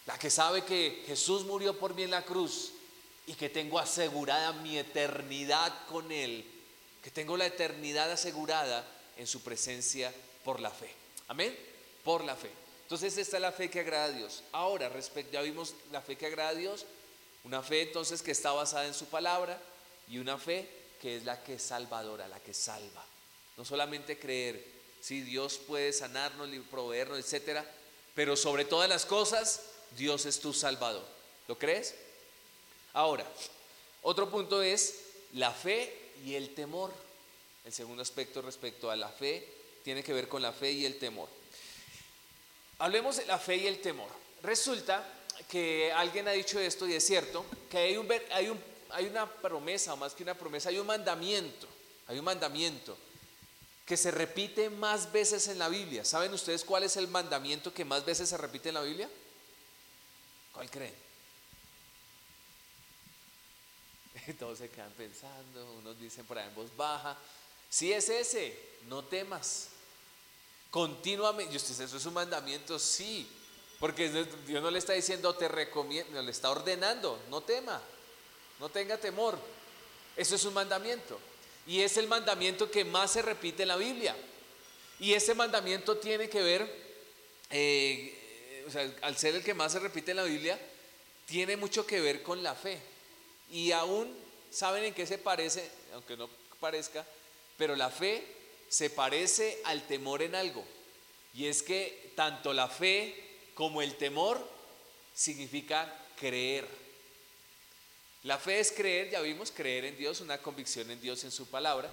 [0.05, 2.71] La que sabe que Jesús murió por mí en la cruz
[3.27, 6.49] y que tengo asegurada mi eternidad con Él.
[7.03, 10.13] Que tengo la eternidad asegurada en su presencia
[10.45, 10.95] por la fe.
[11.27, 11.53] Amén.
[12.05, 12.62] Por la fe.
[12.83, 14.43] Entonces esta es la fe que agrada a Dios.
[14.51, 14.91] Ahora,
[15.31, 16.85] ya vimos la fe que agrada a Dios,
[17.43, 19.59] una fe entonces que está basada en su palabra
[20.07, 20.67] y una fe
[21.01, 23.05] que es la que es salvadora, la que salva.
[23.57, 24.63] No solamente creer,
[25.01, 27.65] si Dios puede sanarnos, proveernos, etcétera,
[28.15, 29.61] pero sobre todas las cosas,
[29.97, 31.05] Dios es tu salvador.
[31.47, 31.95] ¿Lo crees?
[32.93, 33.25] Ahora,
[34.03, 34.99] otro punto es
[35.33, 36.93] la fe y el temor.
[37.65, 39.47] El segundo aspecto respecto a la fe
[39.83, 41.27] tiene que ver con la fe y el temor.
[42.83, 44.09] Hablemos de la fe y el temor.
[44.41, 45.07] Resulta
[45.47, 49.25] que alguien ha dicho esto y es cierto, que hay, un, hay, un, hay una
[49.25, 51.65] promesa, o más que una promesa, hay un mandamiento,
[52.07, 52.97] hay un mandamiento
[53.85, 56.03] que se repite más veces en la Biblia.
[56.03, 59.09] ¿Saben ustedes cuál es el mandamiento que más veces se repite en la Biblia?
[60.51, 60.95] ¿Cuál creen?
[64.37, 67.17] Todos se quedan pensando, unos dicen por ahí en voz baja,
[67.69, 69.69] si es ese, no temas.
[70.73, 73.27] Continuamente, y usted eso es un mandamiento, sí,
[73.79, 74.09] porque
[74.47, 77.79] Dios no le está diciendo te recomiendo, le está ordenando, no tema,
[78.59, 79.37] no tenga temor.
[80.17, 81.19] Eso es un mandamiento.
[81.67, 84.15] Y es el mandamiento que más se repite en la Biblia.
[84.99, 86.67] Y ese mandamiento tiene que ver,
[87.51, 90.59] eh, o sea, al ser el que más se repite en la Biblia,
[91.27, 92.79] tiene mucho que ver con la fe.
[93.51, 94.11] Y aún,
[94.49, 95.69] ¿saben en qué se parece?
[95.93, 96.27] Aunque no
[96.59, 97.05] parezca,
[97.59, 98.42] pero la fe
[98.73, 100.65] se parece al temor en algo.
[101.35, 103.13] Y es que tanto la fe
[103.53, 104.43] como el temor
[105.13, 106.67] significa creer.
[108.23, 111.47] La fe es creer, ya vimos, creer en Dios, una convicción en Dios, en su
[111.51, 111.87] palabra.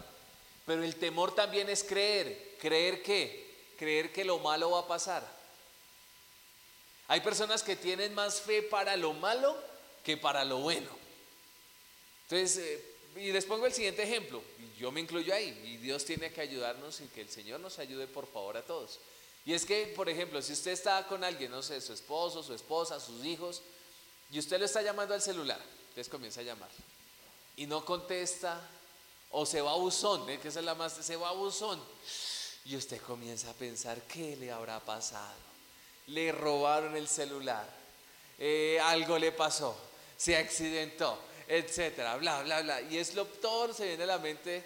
[0.64, 2.57] Pero el temor también es creer.
[2.59, 3.75] ¿Creer qué?
[3.79, 5.31] Creer que lo malo va a pasar.
[7.09, 9.55] Hay personas que tienen más fe para lo malo
[10.03, 10.88] que para lo bueno.
[12.23, 14.42] Entonces, eh, y les pongo el siguiente ejemplo,
[14.79, 18.07] yo me incluyo ahí, y Dios tiene que ayudarnos y que el Señor nos ayude
[18.07, 18.99] por favor a todos.
[19.44, 22.55] Y es que, por ejemplo, si usted está con alguien, no sé, su esposo, su
[22.55, 23.62] esposa, sus hijos,
[24.31, 26.70] y usted lo está llamando al celular, entonces comienza a llamar,
[27.57, 28.61] y no contesta,
[29.31, 30.38] o se va a buzón, ¿eh?
[30.40, 31.81] que es la más, se va a buzón,
[32.64, 35.35] y usted comienza a pensar, ¿qué le habrá pasado?
[36.09, 37.68] Le robaron el celular,
[38.38, 39.77] eh, algo le pasó,
[40.16, 41.18] se accidentó,
[41.51, 42.81] etcétera, bla, bla, bla.
[42.83, 44.65] Y es lo, todo se viene a la mente.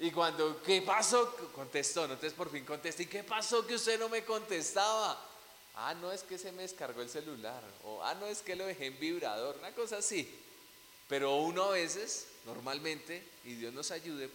[0.00, 1.34] Y cuando, ¿qué pasó?
[1.54, 2.14] Contestó, ¿no?
[2.14, 3.02] entonces por fin contesta.
[3.02, 5.18] ¿Y qué pasó que usted no me contestaba?
[5.76, 7.62] Ah, no es que se me descargó el celular.
[7.84, 9.56] O, ah, no es que lo dejé en vibrador.
[9.58, 10.38] Una cosa así.
[11.08, 14.28] Pero uno a veces, normalmente, y Dios nos ayude,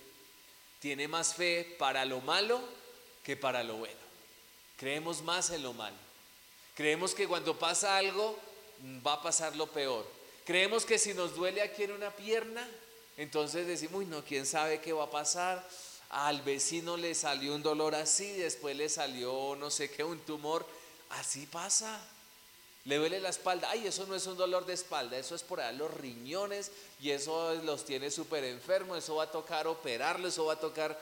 [0.79, 2.59] tiene más fe para lo malo
[3.23, 3.95] que para lo bueno.
[4.75, 5.95] Creemos más en lo malo.
[6.75, 8.37] Creemos que cuando pasa algo,
[9.05, 10.14] va a pasar lo peor.
[10.45, 12.65] Creemos que si nos duele aquí en una pierna,
[13.17, 15.67] entonces decimos, uy, no, quién sabe qué va a pasar.
[16.09, 20.65] Al vecino le salió un dolor así, después le salió no sé qué, un tumor.
[21.09, 21.99] Así pasa.
[22.85, 23.71] Le duele la espalda.
[23.71, 27.09] Ay, eso no es un dolor de espalda, eso es por ahí los riñones y
[27.09, 28.99] eso los tiene súper enfermos.
[28.99, 30.99] Eso va a tocar operarlo, eso va a tocar.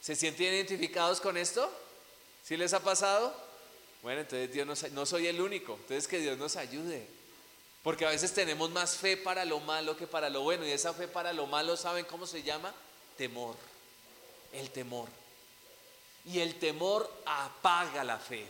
[0.00, 1.70] ¿Se sienten identificados con esto?
[2.42, 3.34] ¿Sí les ha pasado?
[4.02, 5.74] Bueno, entonces Dios no, no soy el único.
[5.74, 7.06] Entonces que Dios nos ayude.
[7.86, 10.66] Porque a veces tenemos más fe para lo malo que para lo bueno.
[10.66, 12.74] Y esa fe para lo malo, ¿saben cómo se llama?
[13.16, 13.54] Temor.
[14.52, 15.08] El temor.
[16.24, 18.44] Y el temor apaga la fe.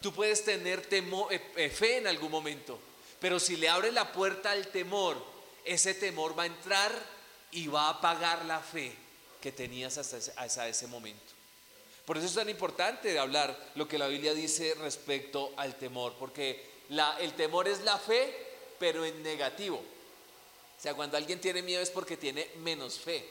[0.00, 2.78] Tú puedes tener temor, eh, eh, fe en algún momento,
[3.20, 5.22] pero si le abres la puerta al temor,
[5.62, 6.90] ese temor va a entrar
[7.50, 8.96] y va a apagar la fe
[9.42, 11.34] que tenías hasta ese, momento.
[12.06, 16.66] Por eso es tan importante hablar lo que la Biblia dice respecto al temor, porque
[17.20, 19.76] el temor es la fe pero en negativo.
[19.76, 23.28] O sea, cuando alguien tiene miedo es porque tiene menos fe.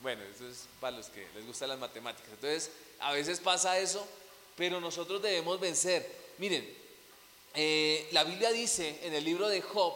[0.00, 2.30] Bueno, eso es para los que les gustan las matemáticas.
[2.30, 4.06] Entonces, a veces pasa eso,
[4.56, 6.10] pero nosotros debemos vencer.
[6.38, 6.68] Miren,
[7.54, 9.94] eh, la Biblia dice en el libro de Job,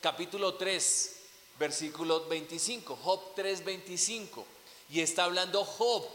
[0.00, 1.16] capítulo 3,
[1.58, 4.44] versículo 25, Job 3, 25,
[4.90, 6.06] y está hablando Job.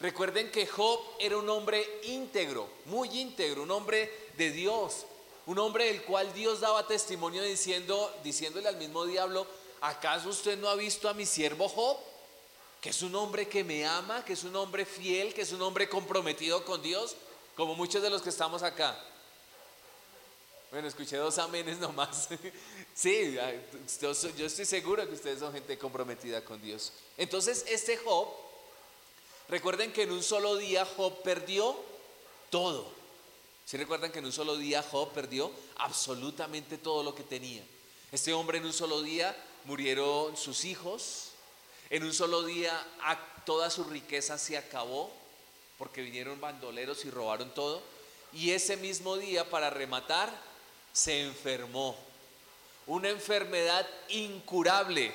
[0.00, 5.06] Recuerden que Job era un hombre íntegro, muy íntegro, un hombre de Dios,
[5.46, 9.46] un hombre del cual Dios daba testimonio diciendo, diciéndole al mismo diablo,
[9.80, 11.98] ¿acaso usted no ha visto a mi siervo Job?
[12.80, 15.62] Que es un hombre que me ama, que es un hombre fiel, que es un
[15.62, 17.16] hombre comprometido con Dios,
[17.56, 18.98] como muchos de los que estamos acá.
[20.70, 22.28] Bueno, escuché dos amenes nomás.
[22.94, 23.36] sí,
[24.36, 26.92] yo estoy seguro que ustedes son gente comprometida con Dios.
[27.16, 28.28] Entonces, este Job,
[29.48, 31.76] recuerden que en un solo día Job perdió
[32.50, 33.03] todo.
[33.64, 37.62] Si recuerdan que en un solo día Job perdió absolutamente todo lo que tenía?
[38.12, 41.30] Este hombre en un solo día murieron sus hijos,
[41.90, 42.72] en un solo día
[43.44, 45.10] toda su riqueza se acabó
[45.78, 47.82] porque vinieron bandoleros y robaron todo.
[48.32, 50.32] Y ese mismo día, para rematar,
[50.92, 51.96] se enfermó.
[52.86, 55.12] Una enfermedad incurable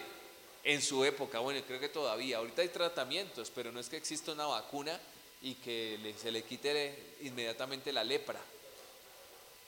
[0.64, 1.40] en su época.
[1.40, 2.38] Bueno, creo que todavía.
[2.38, 5.00] Ahorita hay tratamientos, pero no es que exista una vacuna
[5.42, 8.40] y que se le quite inmediatamente la lepra.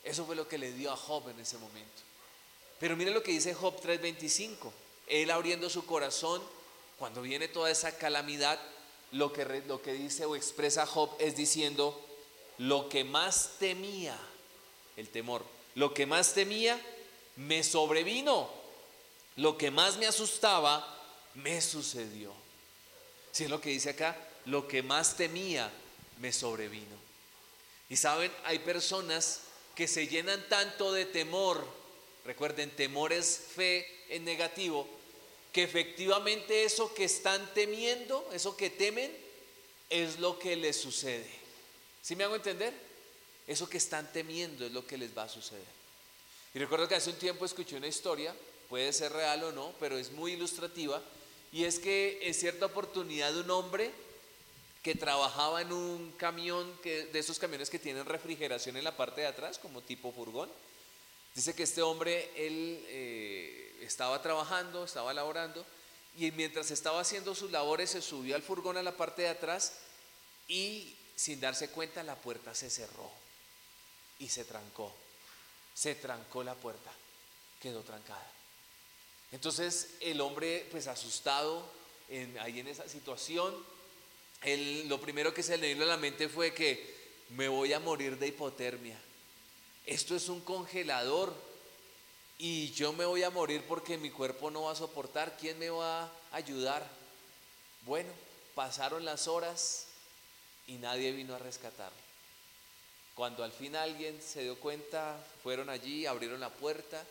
[0.03, 2.01] Eso fue lo que le dio a Job en ese momento.
[2.79, 4.71] Pero mire lo que dice Job 3:25.
[5.07, 6.41] Él abriendo su corazón,
[6.97, 8.59] cuando viene toda esa calamidad,
[9.11, 11.99] lo que, lo que dice o expresa Job es diciendo,
[12.57, 14.17] lo que más temía,
[14.97, 15.43] el temor,
[15.75, 16.79] lo que más temía,
[17.35, 18.61] me sobrevino.
[19.37, 20.85] Lo que más me asustaba,
[21.35, 22.33] me sucedió.
[23.31, 25.71] Si es lo que dice acá, lo que más temía
[26.19, 26.95] me sobrevino.
[27.89, 29.41] Y saben, hay personas
[29.75, 31.65] que se llenan tanto de temor,
[32.25, 34.87] recuerden, temor es fe en negativo,
[35.51, 39.11] que efectivamente eso que están temiendo, eso que temen,
[39.89, 41.29] es lo que les sucede.
[42.01, 42.73] ¿Sí me hago entender?
[43.45, 45.81] Eso que están temiendo es lo que les va a suceder.
[46.53, 48.33] Y recuerdo que hace un tiempo escuché una historia,
[48.69, 51.01] puede ser real o no, pero es muy ilustrativa,
[51.51, 53.91] y es que en cierta oportunidad un hombre
[54.81, 59.27] que trabajaba en un camión de esos camiones que tienen refrigeración en la parte de
[59.27, 60.49] atrás, como tipo furgón.
[61.35, 65.65] Dice que este hombre, él eh, estaba trabajando, estaba laborando,
[66.17, 69.73] y mientras estaba haciendo sus labores se subió al furgón a la parte de atrás
[70.47, 73.09] y sin darse cuenta la puerta se cerró
[74.19, 74.93] y se trancó.
[75.73, 76.91] Se trancó la puerta,
[77.61, 78.29] quedó trancada.
[79.31, 81.65] Entonces el hombre, pues asustado
[82.41, 83.55] ahí en esa situación,
[84.43, 86.95] lo primero que se le vino a la mente fue que
[87.29, 88.99] me voy a morir de hipotermia.
[89.85, 91.33] Esto es un congelador
[92.39, 95.37] y yo me voy a morir porque mi cuerpo no va a soportar.
[95.37, 96.87] ¿Quién me va a ayudar?
[97.85, 98.09] Bueno,
[98.55, 99.87] pasaron las horas
[100.67, 101.97] y nadie vino a rescatarlo.
[103.15, 107.05] Cuando al fin alguien se dio cuenta, fueron allí, abrieron la puerta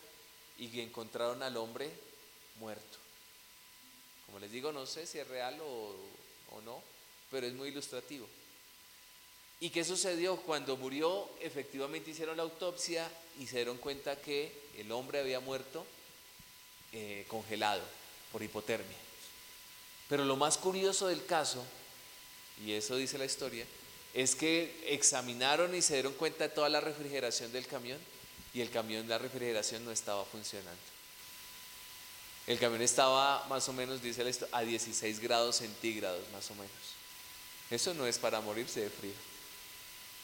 [0.58, 1.90] y encontraron al hombre
[2.58, 2.98] muerto.
[4.26, 5.94] Como les digo, no sé si es real o,
[6.56, 6.82] o no,
[7.30, 8.26] pero es muy ilustrativo.
[9.60, 10.36] ¿Y qué sucedió?
[10.36, 15.86] Cuando murió, efectivamente hicieron la autopsia y se dieron cuenta que el hombre había muerto
[16.92, 17.82] eh, congelado
[18.32, 18.96] por hipotermia.
[20.08, 21.62] Pero lo más curioso del caso,
[22.64, 23.66] y eso dice la historia,
[24.14, 27.98] es que examinaron y se dieron cuenta de toda la refrigeración del camión
[28.52, 30.80] y el camión, la refrigeración no estaba funcionando.
[32.46, 36.99] El camión estaba más o menos, dice esto, a 16 grados centígrados, más o menos.
[37.70, 39.12] Eso no es para morirse de frío.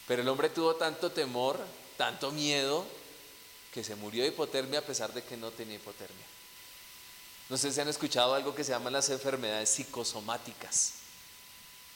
[0.07, 1.59] Pero el hombre tuvo tanto temor,
[1.97, 2.85] tanto miedo,
[3.73, 6.25] que se murió de hipotermia a pesar de que no tenía hipotermia.
[7.49, 10.93] No sé si han escuchado algo que se llaman las enfermedades psicosomáticas.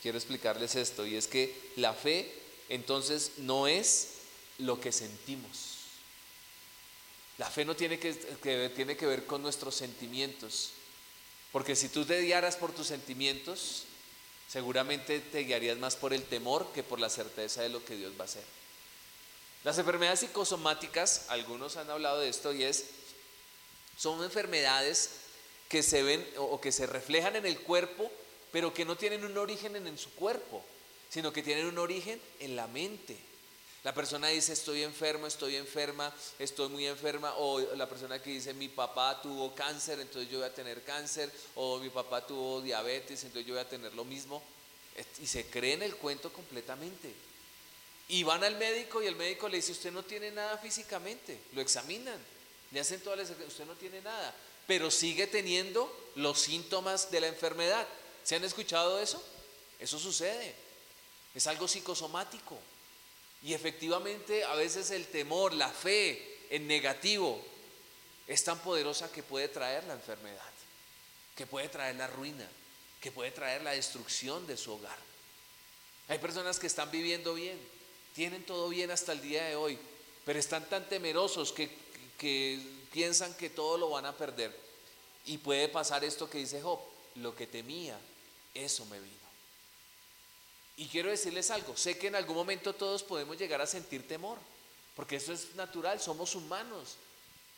[0.02, 2.34] Quiero explicarles esto, y es que la fe
[2.70, 4.10] entonces no es
[4.58, 5.78] lo que sentimos.
[7.38, 8.14] La fe no tiene que,
[8.76, 10.72] tiene que ver con nuestros sentimientos,
[11.52, 13.84] porque si tú te guiaras por tus sentimientos,
[14.52, 18.12] seguramente te guiarías más por el temor que por la certeza de lo que Dios
[18.20, 18.43] va a hacer.
[19.64, 22.86] Las enfermedades psicosomáticas, algunos han hablado de esto y es,
[23.95, 25.12] son enfermedades
[25.70, 28.12] que se ven o que se reflejan en el cuerpo,
[28.52, 30.66] pero que no tienen un origen en su cuerpo,
[31.10, 33.18] sino que tienen un origen en la mente.
[33.84, 38.54] La persona dice estoy enfermo, estoy enferma, estoy muy enferma, o la persona que dice
[38.54, 43.24] mi papá tuvo cáncer, entonces yo voy a tener cáncer, o mi papá tuvo diabetes,
[43.24, 44.44] entonces yo voy a tener lo mismo.
[45.20, 47.12] Y se cree en el cuento completamente.
[48.10, 51.62] Y van al médico y el médico le dice usted no tiene nada físicamente, lo
[51.62, 52.20] examinan,
[52.72, 54.36] le hacen todas las usted no tiene nada,
[54.68, 57.88] pero sigue teniendo los síntomas de la enfermedad.
[58.24, 59.24] ¿Se han escuchado eso?
[59.80, 60.54] Eso sucede.
[61.34, 62.60] Es algo psicosomático.
[63.44, 67.44] Y efectivamente a veces el temor, la fe en negativo
[68.28, 70.52] es tan poderosa que puede traer la enfermedad,
[71.36, 72.48] que puede traer la ruina,
[73.00, 74.98] que puede traer la destrucción de su hogar.
[76.08, 77.60] Hay personas que están viviendo bien,
[78.14, 79.78] tienen todo bien hasta el día de hoy,
[80.26, 81.70] pero están tan temerosos que,
[82.18, 82.60] que
[82.92, 84.56] piensan que todo lo van a perder.
[85.26, 86.80] Y puede pasar esto que dice Job,
[87.16, 87.98] lo que temía,
[88.54, 89.21] eso me vino.
[90.82, 94.40] Y quiero decirles algo, sé que en algún momento todos podemos llegar a sentir temor,
[94.96, 96.96] porque eso es natural, somos humanos.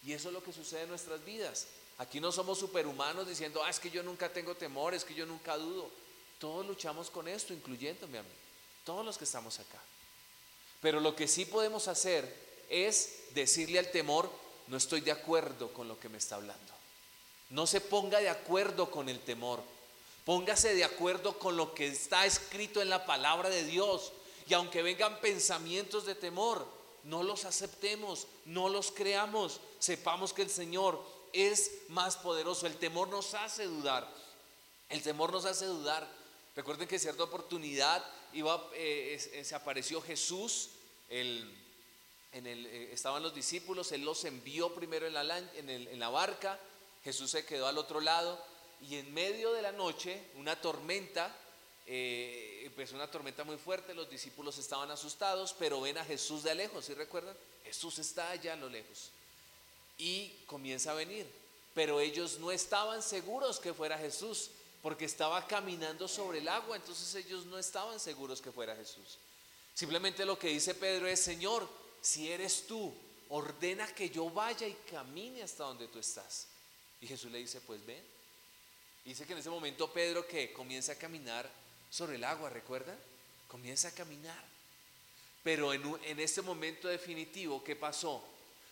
[0.05, 1.67] Y eso es lo que sucede en nuestras vidas.
[1.99, 5.26] Aquí no somos superhumanos diciendo, ah, es que yo nunca tengo temor, es que yo
[5.26, 5.89] nunca dudo.
[6.38, 8.30] Todos luchamos con esto, incluyéndome a mí,
[8.84, 9.80] todos los que estamos acá.
[10.82, 12.28] Pero lo que sí podemos hacer
[12.67, 14.30] es decirle al temor,
[14.67, 16.74] no estoy de acuerdo con lo que me está hablando.
[17.51, 19.63] No se ponga de acuerdo con el temor,
[20.26, 24.13] Póngase de acuerdo con lo que está escrito en la palabra de Dios.
[24.47, 26.65] Y aunque vengan pensamientos de temor,
[27.03, 29.59] no los aceptemos, no los creamos.
[29.80, 31.03] Sepamos que el Señor
[31.34, 32.67] es más poderoso.
[32.67, 34.09] El temor nos hace dudar.
[34.88, 36.09] El temor nos hace dudar.
[36.55, 40.69] Recuerden que en cierta oportunidad iba, eh, se apareció Jesús.
[41.09, 46.59] en el, eh, estaban los discípulos, Él los envió primero en la, en la barca.
[47.03, 48.52] Jesús se quedó al otro lado
[48.89, 51.34] y en medio de la noche, una tormenta,
[51.86, 56.55] eh, empezó una tormenta muy fuerte, los discípulos estaban asustados, pero ven a Jesús de
[56.55, 57.36] lejos, ¿sí recuerdan?
[57.63, 59.11] Jesús está allá a lo lejos.
[59.97, 61.25] Y comienza a venir,
[61.73, 67.15] pero ellos no estaban seguros que fuera Jesús, porque estaba caminando sobre el agua, entonces
[67.15, 69.17] ellos no estaban seguros que fuera Jesús.
[69.73, 71.67] Simplemente lo que dice Pedro es, Señor,
[72.01, 72.93] si eres tú,
[73.29, 76.47] ordena que yo vaya y camine hasta donde tú estás.
[76.99, 78.12] Y Jesús le dice, pues ven.
[79.05, 81.49] Dice que en ese momento Pedro que comienza a caminar
[81.89, 82.97] sobre el agua, ¿recuerdan?
[83.47, 84.43] Comienza a caminar.
[85.43, 88.23] Pero en, en este momento definitivo, ¿qué pasó?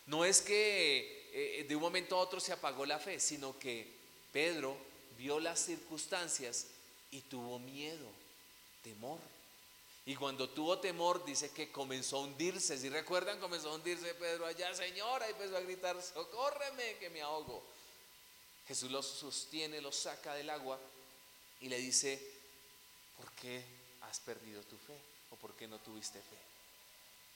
[0.06, 3.86] No es que eh, de un momento a otro se apagó la fe, sino que
[4.32, 4.76] Pedro
[5.18, 6.66] vio las circunstancias
[7.10, 8.06] y tuvo miedo,
[8.82, 9.20] temor.
[10.04, 12.76] Y cuando tuvo temor, dice que comenzó a hundirse.
[12.76, 17.22] Si recuerdan, comenzó a hundirse Pedro allá, Señora, y empezó a gritar, socórreme que me
[17.22, 17.62] ahogo.
[18.66, 20.78] Jesús los sostiene, los saca del agua
[21.60, 22.20] y le dice,
[23.16, 23.62] ¿por qué
[24.02, 24.96] has perdido tu fe?
[25.30, 26.36] ¿O por qué no tuviste fe?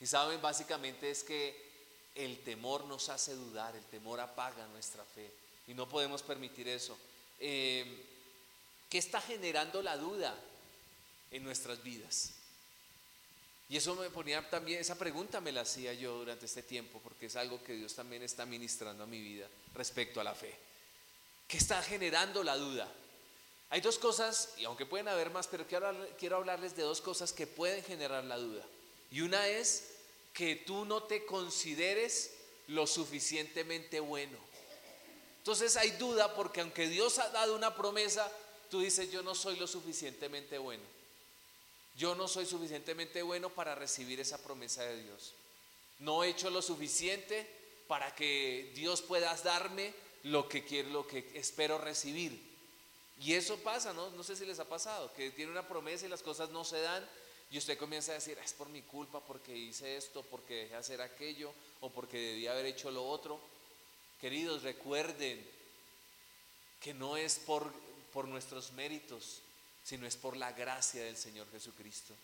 [0.00, 1.66] Y saben, básicamente es que
[2.14, 5.30] el temor nos hace dudar, el temor apaga nuestra fe
[5.66, 6.96] y no podemos permitir eso.
[7.40, 8.04] Eh,
[8.88, 10.34] ¿Qué está generando la duda
[11.30, 12.32] en nuestras vidas?
[13.68, 17.26] Y eso me ponía también, esa pregunta me la hacía yo durante este tiempo, porque
[17.26, 20.54] es algo que Dios también está ministrando a mi vida respecto a la fe.
[21.48, 22.92] ¿Qué está generando la duda?
[23.70, 27.32] Hay dos cosas, y aunque pueden haber más, pero quiero, quiero hablarles de dos cosas
[27.32, 28.64] que pueden generar la duda.
[29.10, 29.92] Y una es
[30.32, 32.32] que tú no te consideres
[32.68, 34.38] lo suficientemente bueno.
[35.38, 38.30] Entonces hay duda porque aunque Dios ha dado una promesa,
[38.70, 40.82] tú dices, yo no soy lo suficientemente bueno.
[41.96, 45.32] Yo no soy suficientemente bueno para recibir esa promesa de Dios.
[46.00, 47.48] No he hecho lo suficiente
[47.88, 49.94] para que Dios pueda darme
[50.26, 52.40] lo que quiero, lo que espero recibir.
[53.20, 54.10] Y eso pasa, ¿no?
[54.10, 56.80] No sé si les ha pasado, que tiene una promesa y las cosas no se
[56.80, 57.08] dan
[57.50, 61.00] y usted comienza a decir, es por mi culpa, porque hice esto, porque dejé hacer
[61.00, 63.40] aquello, o porque debía haber hecho lo otro.
[64.20, 65.46] Queridos, recuerden
[66.80, 67.72] que no es por,
[68.12, 69.40] por nuestros méritos,
[69.84, 72.14] sino es por la gracia del Señor Jesucristo.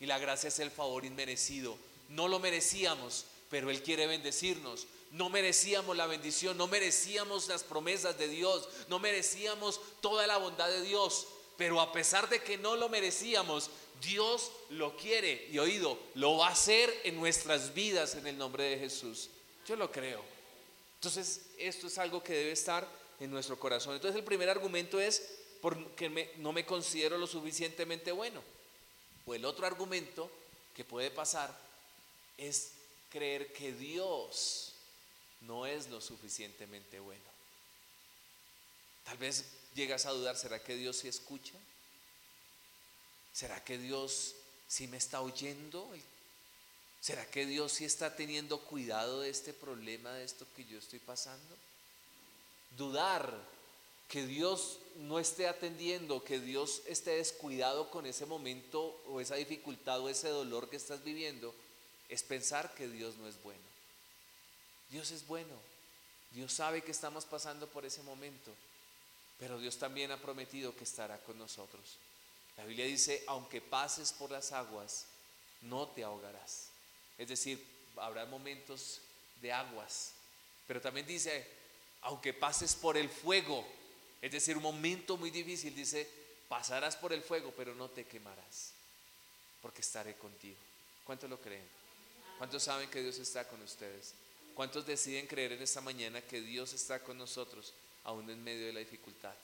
[0.00, 1.78] Y la gracia es el favor inmerecido.
[2.08, 4.88] No lo merecíamos, pero Él quiere bendecirnos.
[5.14, 10.68] No merecíamos la bendición, no merecíamos las promesas de Dios, no merecíamos toda la bondad
[10.68, 11.28] de Dios.
[11.56, 13.70] Pero a pesar de que no lo merecíamos,
[14.02, 18.64] Dios lo quiere y oído, lo va a hacer en nuestras vidas en el nombre
[18.64, 19.30] de Jesús.
[19.68, 20.20] Yo lo creo.
[20.96, 22.84] Entonces, esto es algo que debe estar
[23.20, 23.94] en nuestro corazón.
[23.94, 25.22] Entonces, el primer argumento es
[25.60, 28.42] porque no me considero lo suficientemente bueno.
[29.26, 30.28] O el otro argumento
[30.74, 31.56] que puede pasar
[32.36, 32.72] es
[33.10, 34.73] creer que Dios
[35.46, 37.22] no es lo suficientemente bueno.
[39.04, 41.54] Tal vez llegas a dudar, ¿será que Dios sí escucha?
[43.32, 44.34] ¿Será que Dios
[44.68, 45.88] sí me está oyendo?
[47.00, 51.00] ¿Será que Dios sí está teniendo cuidado de este problema, de esto que yo estoy
[51.00, 51.56] pasando?
[52.76, 53.54] Dudar
[54.08, 60.00] que Dios no esté atendiendo, que Dios esté descuidado con ese momento o esa dificultad
[60.00, 61.54] o ese dolor que estás viviendo,
[62.08, 63.73] es pensar que Dios no es bueno.
[64.94, 65.56] Dios es bueno.
[66.30, 68.54] Dios sabe que estamos pasando por ese momento,
[69.40, 71.96] pero Dios también ha prometido que estará con nosotros.
[72.56, 75.06] La Biblia dice, aunque pases por las aguas,
[75.62, 76.68] no te ahogarás.
[77.18, 77.60] Es decir,
[77.96, 79.00] habrá momentos
[79.42, 80.12] de aguas,
[80.68, 81.44] pero también dice,
[82.02, 83.66] aunque pases por el fuego,
[84.22, 86.08] es decir, un momento muy difícil, dice,
[86.48, 88.70] pasarás por el fuego, pero no te quemarás,
[89.60, 90.58] porque estaré contigo.
[91.04, 91.66] ¿Cuántos lo creen?
[92.38, 94.14] ¿Cuántos saben que Dios está con ustedes?
[94.54, 97.72] ¿Cuántos deciden creer en esta mañana que Dios está con nosotros,
[98.04, 99.34] aún en medio de la dificultad,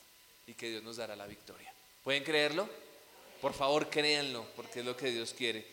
[0.46, 1.72] y que Dios nos dará la victoria?
[2.04, 2.68] ¿Pueden creerlo?
[3.40, 5.66] Por favor, créanlo, porque es lo que Dios quiere.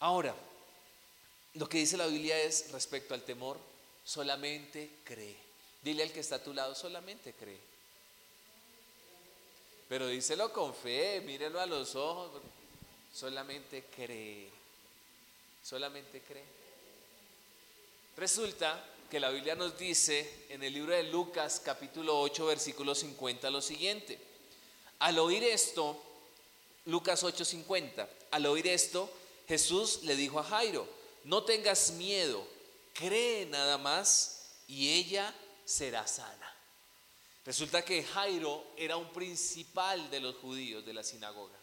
[0.00, 0.34] Ahora,
[1.54, 3.58] lo que dice la Biblia es respecto al temor,
[4.04, 5.36] solamente cree.
[5.82, 7.58] Dile al que está a tu lado, solamente cree.
[9.88, 12.40] Pero díselo con fe, mírelo a los ojos.
[13.14, 14.48] Solamente cree.
[15.62, 16.61] Solamente cree.
[18.16, 23.50] Resulta que la Biblia nos dice en el libro de Lucas capítulo 8 versículo 50
[23.50, 24.18] lo siguiente.
[24.98, 26.00] Al oír esto,
[26.86, 28.06] Lucas 8:50.
[28.30, 29.10] Al oír esto,
[29.48, 30.86] Jesús le dijo a Jairo,
[31.24, 32.46] no tengas miedo,
[32.92, 35.34] cree nada más y ella
[35.64, 36.56] será sana.
[37.46, 41.61] Resulta que Jairo era un principal de los judíos de la sinagoga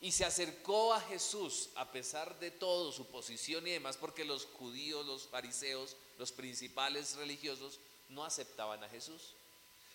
[0.00, 4.46] y se acercó a Jesús a pesar de todo, su posición y demás, porque los
[4.46, 9.34] judíos, los fariseos, los principales religiosos no aceptaban a Jesús.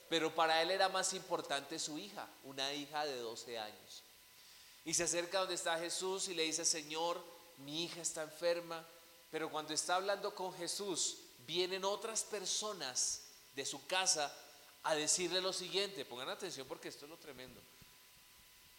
[0.09, 4.03] Pero para él era más importante su hija, una hija de 12 años.
[4.85, 7.23] Y se acerca donde está Jesús y le dice, Señor,
[7.57, 8.85] mi hija está enferma.
[9.31, 13.23] Pero cuando está hablando con Jesús, vienen otras personas
[13.55, 14.31] de su casa
[14.83, 16.05] a decirle lo siguiente.
[16.05, 17.61] Pongan atención porque esto es lo tremendo.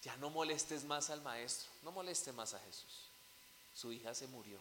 [0.05, 3.09] Ya no molestes más al maestro, no moleste más a Jesús.
[3.74, 4.59] Su hija se murió.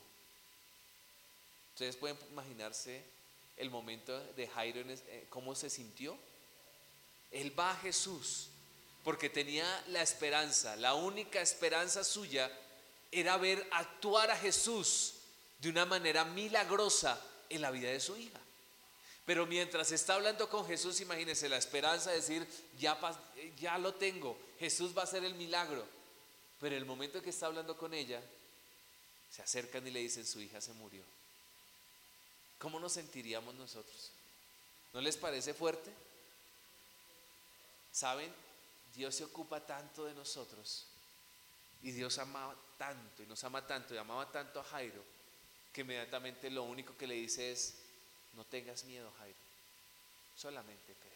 [1.74, 3.04] Ustedes pueden imaginarse
[3.58, 6.18] el momento de Jairo, eh, cómo se sintió.
[7.30, 8.50] Él va a Jesús
[9.04, 12.50] porque tenía la esperanza, la única esperanza suya
[13.12, 15.16] era ver actuar a Jesús
[15.60, 17.20] de una manera milagrosa
[17.50, 18.40] en la vida de su hija.
[19.26, 22.46] Pero mientras está hablando con Jesús, imagínese la esperanza de decir,
[22.78, 23.00] ya,
[23.58, 25.86] ya lo tengo, Jesús va a hacer el milagro.
[26.60, 28.22] Pero el momento que está hablando con ella,
[29.32, 31.04] se acercan y le dicen, su hija se murió.
[32.60, 34.12] ¿Cómo nos sentiríamos nosotros?
[34.94, 35.92] ¿No les parece fuerte?
[37.92, 38.32] ¿Saben?
[38.96, 40.86] Dios se ocupa tanto de nosotros
[41.82, 45.04] y Dios amaba tanto y nos ama tanto y amaba tanto a Jairo
[45.74, 47.76] que inmediatamente lo único que le dice es,
[48.34, 49.38] no tengas miedo Jairo,
[50.36, 51.14] solamente cree.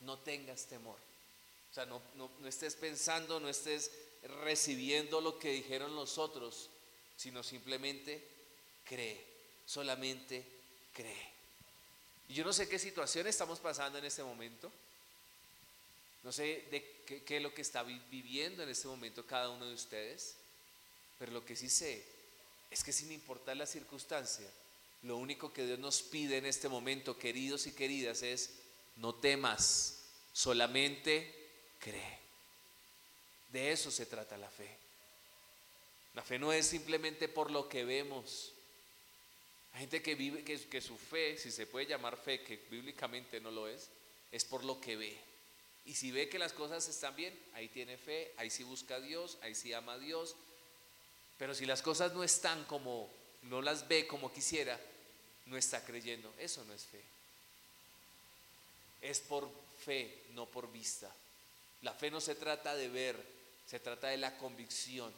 [0.00, 0.98] No tengas temor.
[1.70, 3.90] O sea, no, no, no estés pensando, no estés
[4.42, 6.70] recibiendo lo que dijeron los otros,
[7.16, 8.22] sino simplemente
[8.84, 9.22] cree,
[9.66, 10.44] solamente
[10.92, 11.36] cree.
[12.28, 14.70] Y yo no sé qué situación estamos pasando en este momento.
[16.22, 19.74] No sé de qué, es lo que está viviendo en este momento cada uno de
[19.74, 20.34] ustedes,
[21.18, 22.04] pero lo que sí sé
[22.70, 24.48] es que sin importar la circunstancia,
[25.02, 28.50] lo único que Dios nos pide en este momento, queridos y queridas, es
[28.96, 31.32] no temas, solamente
[31.78, 32.18] cree.
[33.50, 34.68] De eso se trata la fe.
[36.14, 38.52] La fe no es simplemente por lo que vemos.
[39.74, 43.50] Hay gente que vive, que, su fe, si se puede llamar fe, que bíblicamente no
[43.50, 43.90] lo es,
[44.32, 45.16] es por lo que ve.
[45.84, 49.00] Y si ve que las cosas están bien, ahí tiene fe, ahí sí busca a
[49.00, 50.34] Dios, ahí sí ama a Dios.
[51.36, 53.12] Pero si las cosas no están como,
[53.48, 54.78] no las ve como quisiera,
[55.46, 56.32] no está creyendo.
[56.38, 57.02] Eso no es fe.
[59.00, 59.48] Es por
[59.84, 61.12] fe, no por vista.
[61.82, 63.16] La fe no se trata de ver,
[63.66, 65.12] se trata de la convicción.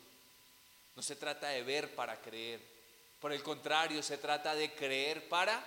[0.97, 2.61] No se trata de ver para creer.
[3.21, 5.65] Por el contrario, se trata de creer para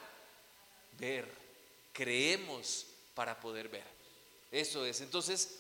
[0.98, 1.28] ver.
[1.94, 2.86] Creemos
[3.16, 3.86] para poder ver.
[4.52, 5.02] Eso es.
[5.02, 5.58] Entonces,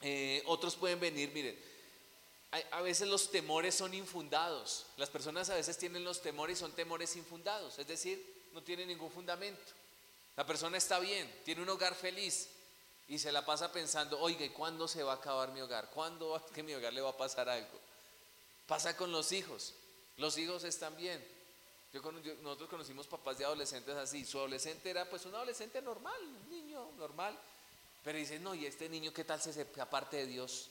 [0.00, 1.58] eh, otros pueden venir, miren,
[2.70, 4.86] a veces los temores son infundados.
[4.96, 8.88] Las personas a veces tienen los temores y son temores infundados, es decir, no tienen
[8.88, 9.72] ningún fundamento.
[10.36, 12.48] La persona está bien, tiene un hogar feliz
[13.08, 15.90] y se la pasa pensando, oiga, ¿cuándo se va a acabar mi hogar?
[15.90, 17.78] ¿Cuándo que mi hogar le va a pasar algo?
[18.66, 19.74] Pasa con los hijos.
[20.16, 21.24] Los hijos están bien.
[22.42, 24.24] nosotros conocimos papás de adolescentes así.
[24.24, 27.38] Su adolescente era pues un adolescente normal, un niño normal.
[28.02, 30.68] Pero dice, no, ¿y este niño qué tal se aparte de Dios?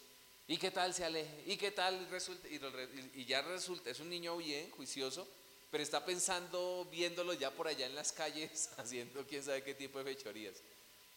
[0.47, 1.43] ¿Y qué tal se aleje?
[1.45, 2.47] ¿Y qué tal resulta?
[2.47, 5.27] Y, ya resulta, es un niño bien, juicioso,
[5.71, 9.99] pero está pensando, viéndolo ya por allá en las calles, haciendo quién sabe qué tipo
[9.99, 10.57] de fechorías.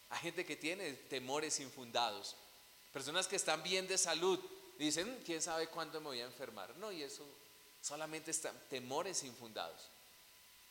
[0.09, 2.35] Hay gente que tiene temores infundados.
[2.93, 4.39] Personas que están bien de salud,
[4.79, 6.75] dicen, quién sabe cuándo me voy a enfermar.
[6.77, 7.25] No, y eso
[7.81, 9.89] solamente están temores infundados.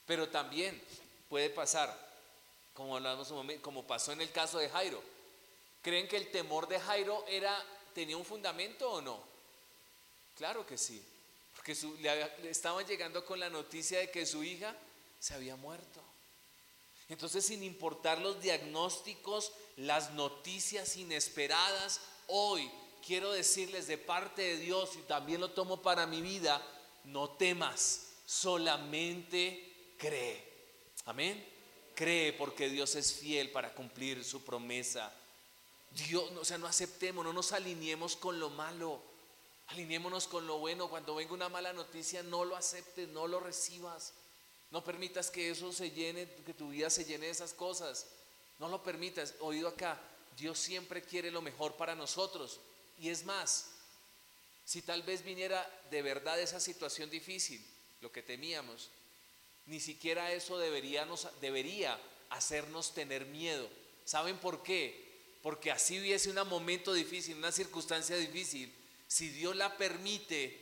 [0.07, 0.81] Pero también
[1.29, 1.95] puede pasar,
[2.73, 5.03] como hablamos un momento, como pasó en el caso de Jairo
[5.87, 7.57] ¿Creen que el temor de Jairo era,
[7.97, 9.18] tenía un fundamento o no?
[10.36, 11.03] Claro que sí,
[11.55, 14.76] porque le, estaban llegando con la noticia de que su hija
[15.18, 16.03] se había muerto.
[17.09, 22.70] Entonces, sin importar los diagnósticos, las noticias inesperadas, hoy
[23.05, 26.61] quiero decirles de parte de Dios, y también lo tomo para mi vida,
[27.05, 30.44] no temas, solamente cree.
[31.07, 31.42] Amén.
[31.94, 35.11] Cree porque Dios es fiel para cumplir su promesa
[35.91, 39.01] Dios, o sea, no aceptemos, no nos alineemos con lo malo.
[39.68, 40.89] Alineémonos con lo bueno.
[40.89, 44.12] Cuando venga una mala noticia, no lo aceptes, no lo recibas.
[44.70, 48.07] No permitas que eso se llene, que tu vida se llene de esas cosas.
[48.59, 49.34] No lo permitas.
[49.41, 50.01] Oído acá,
[50.37, 52.61] Dios siempre quiere lo mejor para nosotros.
[52.99, 53.70] Y es más,
[54.64, 57.64] si tal vez viniera de verdad esa situación difícil,
[58.01, 58.91] lo que temíamos,
[59.66, 61.07] ni siquiera eso debería,
[61.41, 63.68] debería hacernos tener miedo.
[64.05, 65.06] ¿Saben por qué?
[65.47, 68.74] Porque así hubiese un momento difícil, una circunstancia difícil,
[69.07, 70.59] si Dios la permite,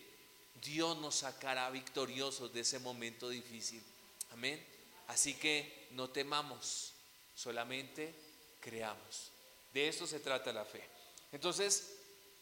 [0.63, 3.83] Dios nos sacará victoriosos de ese momento difícil.
[4.33, 4.63] Amén.
[5.07, 6.93] Así que no temamos,
[7.35, 8.15] solamente
[8.61, 9.31] creamos.
[9.73, 10.87] De eso se trata la fe.
[11.33, 11.95] Entonces,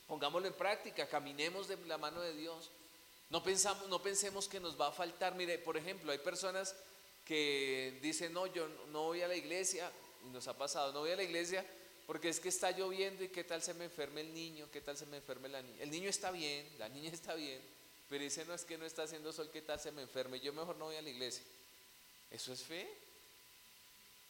[0.09, 2.73] pongámoslo en práctica, caminemos de la mano de Dios.
[3.31, 5.37] No, pensamos, no pensemos que nos va a faltar.
[5.37, 6.75] Mire, por ejemplo, hay personas
[7.25, 9.93] que dicen, no, yo no voy a la iglesia,
[10.27, 11.65] y nos ha pasado, no voy a la iglesia
[12.07, 14.97] porque es que está lloviendo y qué tal se me enferme el niño, qué tal
[14.97, 15.83] se me enferme la niña.
[15.83, 17.61] El niño está bien, la niña está bien,
[18.09, 20.41] pero dice no es que no está haciendo sol, qué tal se me enferme.
[20.41, 21.43] Yo mejor no voy a la iglesia.
[22.31, 22.89] ¿Eso es fe?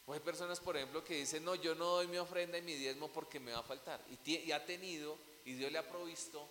[0.05, 2.75] O hay personas, por ejemplo, que dicen, no, yo no doy mi ofrenda y mi
[2.75, 4.01] diezmo porque me va a faltar.
[4.25, 6.45] Y, y ha tenido, y Dios le ha provisto.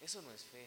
[0.00, 0.66] Eso no es fe.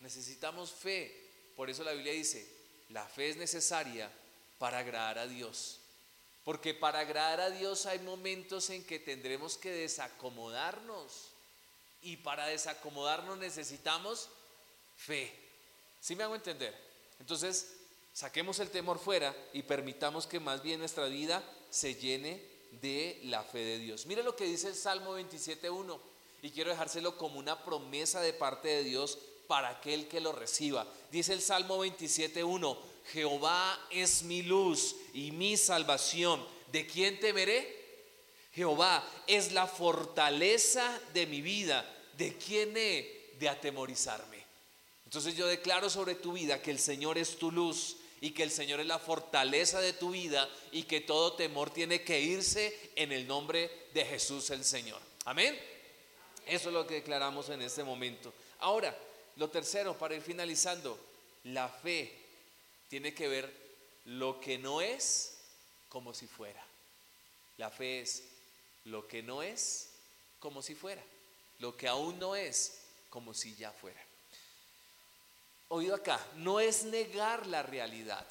[0.00, 1.28] Necesitamos fe.
[1.54, 2.48] Por eso la Biblia dice,
[2.90, 4.10] la fe es necesaria
[4.58, 5.78] para agradar a Dios.
[6.48, 11.28] Porque para agradar a Dios hay momentos en que tendremos que desacomodarnos.
[12.00, 14.30] Y para desacomodarnos necesitamos
[14.96, 15.30] fe.
[16.00, 16.74] ¿Sí me hago entender?
[17.20, 17.74] Entonces,
[18.14, 22.42] saquemos el temor fuera y permitamos que más bien nuestra vida se llene
[22.80, 24.06] de la fe de Dios.
[24.06, 25.98] Mire lo que dice el Salmo 27.1
[26.40, 29.18] y quiero dejárselo como una promesa de parte de Dios
[29.48, 30.86] para aquel que lo reciba.
[31.12, 32.78] Dice el Salmo 27.1,
[33.12, 36.44] Jehová es mi luz y mi salvación.
[36.72, 37.76] ¿De quién temeré?
[38.52, 41.84] Jehová es la fortaleza de mi vida.
[42.16, 44.38] ¿De quién he de atemorizarme?
[45.04, 48.50] Entonces yo declaro sobre tu vida que el Señor es tu luz y que el
[48.50, 53.12] Señor es la fortaleza de tu vida y que todo temor tiene que irse en
[53.12, 55.00] el nombre de Jesús el Señor.
[55.24, 55.58] Amén.
[56.46, 58.32] Eso es lo que declaramos en este momento.
[58.60, 58.96] Ahora,
[59.36, 60.98] lo tercero, para ir finalizando,
[61.44, 62.17] la fe
[62.88, 63.52] tiene que ver
[64.04, 65.38] lo que no es
[65.88, 66.64] como si fuera.
[67.56, 68.22] La fe es
[68.84, 69.90] lo que no es
[70.38, 71.02] como si fuera.
[71.58, 72.80] Lo que aún no es
[73.10, 74.00] como si ya fuera.
[75.68, 78.26] oído acá, no es negar la realidad,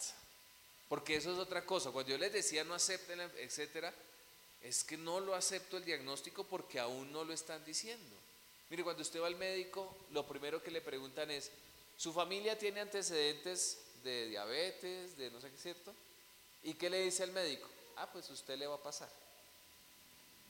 [0.90, 1.92] porque eso es otra cosa.
[1.92, 3.94] Cuando yo les decía no acepten, etcétera,
[4.62, 8.16] es que no lo acepto el diagnóstico porque aún no lo están diciendo.
[8.70, 11.52] Mire, cuando usted va al médico, lo primero que le preguntan es,
[11.96, 13.78] ¿su familia tiene antecedentes
[14.08, 15.94] de diabetes, de no sé qué, cierto?
[16.64, 17.68] ¿Y qué le dice el médico?
[17.98, 19.10] Ah, pues usted le va a pasar.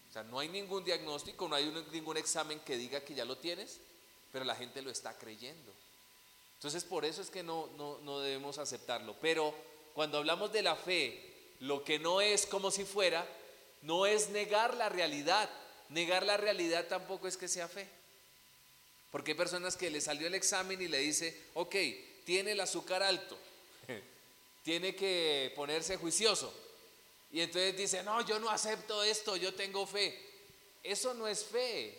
[0.10, 3.38] O sea, no hay ningún diagnóstico, no hay ningún examen que diga que ya lo
[3.38, 3.80] tienes,
[4.32, 5.74] pero la gente lo está creyendo.
[6.56, 9.16] Entonces, por eso es que no, no, no debemos aceptarlo.
[9.22, 9.54] Pero
[9.94, 13.28] cuando hablamos de la fe, lo que no es como si fuera,
[13.82, 15.50] no es negar la realidad.
[15.90, 17.88] Negar la realidad tampoco es que sea fe.
[19.12, 21.76] Porque hay personas que le salió el examen y le dice, ok,
[22.26, 23.38] tiene el azúcar alto,
[24.64, 26.54] tiene que ponerse juicioso.
[27.32, 30.18] Y entonces dice, no, yo no acepto esto, yo tengo fe.
[30.84, 31.98] Eso no es fe,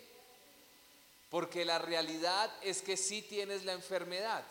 [1.31, 4.45] porque la realidad es que sí tienes la enfermedad.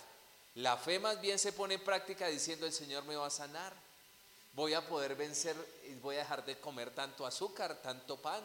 [0.56, 3.74] La fe más bien se pone en práctica diciendo, el Señor me va a sanar.
[4.54, 5.56] Voy a poder vencer
[6.02, 8.44] voy a dejar de comer tanto azúcar, tanto pan,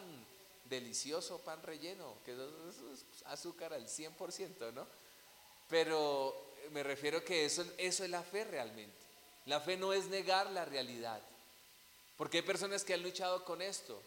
[0.73, 4.87] delicioso pan relleno, que es azúcar al 100%, ¿no?
[5.69, 9.03] Pero me refiero que eso, eso es la fe realmente.
[9.45, 11.21] La fe no es negar la realidad.
[12.17, 14.01] Porque hay personas que han luchado con esto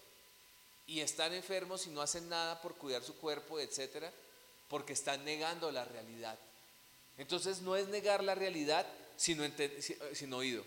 [0.87, 4.13] y están enfermos y no hacen nada por cuidar su cuerpo, etcétera,
[4.69, 6.39] porque están negando la realidad.
[7.19, 8.87] Entonces no es negar la realidad,
[9.17, 9.45] sino,
[10.13, 10.65] sino oído.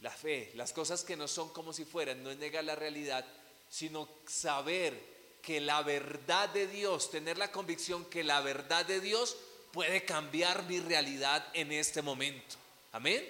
[0.00, 3.26] La fe, las cosas que no son como si fueran, no es negar la realidad,
[3.70, 9.36] sino saber que la verdad de Dios, tener la convicción que la verdad de Dios
[9.72, 12.56] puede cambiar mi realidad en este momento.
[12.92, 13.26] Amén.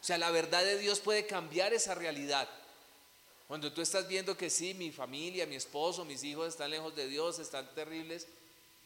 [0.00, 2.48] O sea, la verdad de Dios puede cambiar esa realidad.
[3.48, 7.08] Cuando tú estás viendo que sí, mi familia, mi esposo, mis hijos están lejos de
[7.08, 8.26] Dios, están terribles,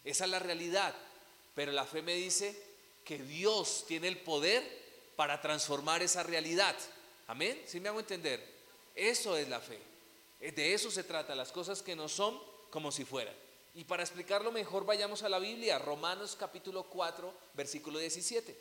[0.04, 0.94] esa es la realidad.
[1.54, 2.56] Pero la fe me dice
[3.04, 4.62] que Dios tiene el poder
[5.16, 6.76] para transformar esa realidad.
[7.26, 7.60] Amén.
[7.66, 8.42] ¿Sí me hago entender?
[8.94, 9.91] Eso es la fe.
[10.50, 12.38] De eso se trata, las cosas que no son
[12.70, 13.34] como si fueran.
[13.74, 18.54] Y para explicarlo mejor, vayamos a la Biblia, Romanos capítulo 4, versículo 17.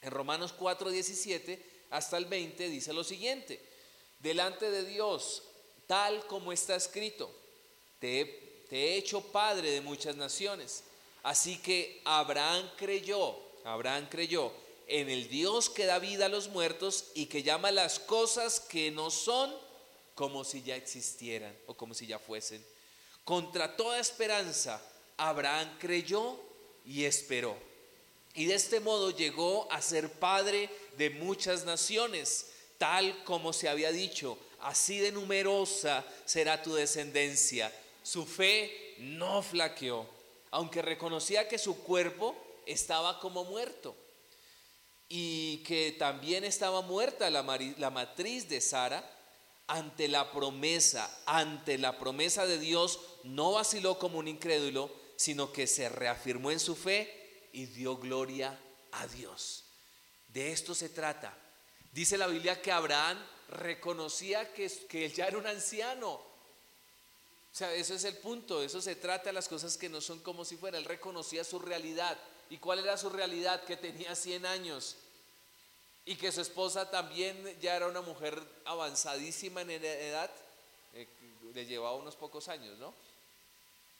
[0.00, 3.60] En Romanos 4, 17 hasta el 20 dice lo siguiente,
[4.18, 5.42] delante de Dios,
[5.86, 7.30] tal como está escrito,
[8.00, 10.84] te he, hecho padre de muchas naciones.
[11.22, 14.50] Así que Abraham creyó, Abraham creyó
[14.86, 18.90] en el Dios que da vida a los muertos y que llama las cosas que
[18.90, 19.54] no son
[20.14, 22.64] como si ya existieran o como si ya fuesen.
[23.24, 24.82] Contra toda esperanza,
[25.16, 26.38] Abraham creyó
[26.84, 27.56] y esperó.
[28.34, 32.46] Y de este modo llegó a ser padre de muchas naciones,
[32.78, 37.72] tal como se había dicho, así de numerosa será tu descendencia.
[38.02, 40.06] Su fe no flaqueó,
[40.50, 42.34] aunque reconocía que su cuerpo
[42.66, 43.94] estaba como muerto
[45.08, 47.42] y que también estaba muerta la,
[47.76, 49.04] la matriz de Sara
[49.72, 55.66] ante la promesa, ante la promesa de Dios, no vaciló como un incrédulo, sino que
[55.66, 58.58] se reafirmó en su fe y dio gloria
[58.92, 59.64] a Dios.
[60.28, 61.34] De esto se trata.
[61.90, 63.18] Dice la Biblia que Abraham
[63.48, 66.12] reconocía que, que él ya era un anciano.
[66.12, 70.20] O sea, eso es el punto, eso se trata de las cosas que no son
[70.20, 70.76] como si fuera.
[70.76, 72.18] Él reconocía su realidad.
[72.50, 73.64] ¿Y cuál era su realidad?
[73.64, 74.96] Que tenía 100 años
[76.04, 80.30] y que su esposa también ya era una mujer avanzadísima en edad,
[80.94, 81.06] eh,
[81.54, 82.94] le llevaba unos pocos años, ¿no?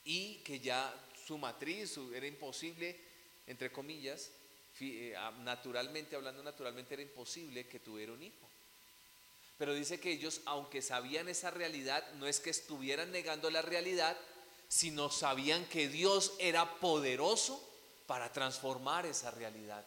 [0.04, 0.92] Y que ya
[1.26, 2.98] su matriz era imposible,
[3.46, 4.30] entre comillas,
[4.80, 8.48] eh, naturalmente, hablando naturalmente, era imposible que tuviera un hijo.
[9.58, 14.16] Pero dice que ellos, aunque sabían esa realidad, no es que estuvieran negando la realidad,
[14.68, 17.62] sino sabían que Dios era poderoso
[18.06, 19.86] para transformar esa realidad.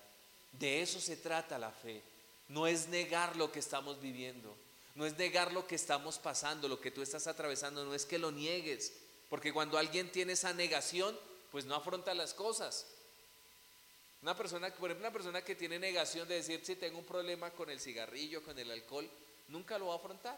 [0.59, 2.01] De eso se trata la fe.
[2.47, 4.55] No es negar lo que estamos viviendo.
[4.95, 7.83] No es negar lo que estamos pasando, lo que tú estás atravesando.
[7.83, 8.93] No es que lo niegues.
[9.29, 11.17] Porque cuando alguien tiene esa negación,
[11.51, 12.85] pues no afronta las cosas.
[14.21, 17.51] Una persona, por ejemplo, una persona que tiene negación de decir si tengo un problema
[17.51, 19.09] con el cigarrillo, con el alcohol,
[19.49, 20.37] nunca lo va a afrontar.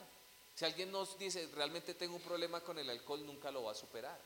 [0.55, 3.75] Si alguien nos dice realmente tengo un problema con el alcohol, nunca lo va a
[3.75, 4.19] superar.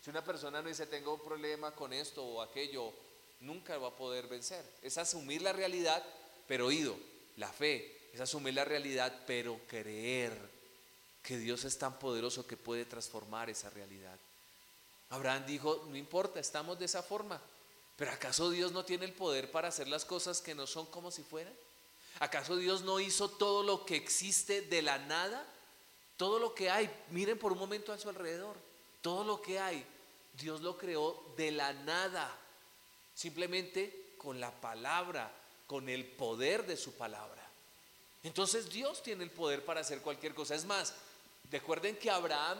[0.00, 2.92] Si una persona no dice tengo un problema con esto o aquello,
[3.40, 4.64] nunca va a poder vencer.
[4.82, 6.04] Es asumir la realidad,
[6.46, 6.96] pero oído,
[7.36, 10.32] la fe, es asumir la realidad, pero creer
[11.22, 14.16] que Dios es tan poderoso que puede transformar esa realidad.
[15.10, 17.40] Abraham dijo, no importa, estamos de esa forma,
[17.96, 21.10] pero ¿acaso Dios no tiene el poder para hacer las cosas que no son como
[21.10, 21.52] si fueran?
[22.20, 25.44] ¿Acaso Dios no hizo todo lo que existe de la nada?
[26.16, 28.56] Todo lo que hay, miren por un momento a su alrededor,
[29.00, 29.84] todo lo que hay,
[30.34, 32.30] Dios lo creó de la nada.
[33.20, 35.30] Simplemente con la palabra,
[35.66, 37.46] con el poder de su palabra.
[38.22, 40.54] Entonces Dios tiene el poder para hacer cualquier cosa.
[40.54, 40.94] Es más,
[41.50, 42.56] recuerden que Abraham,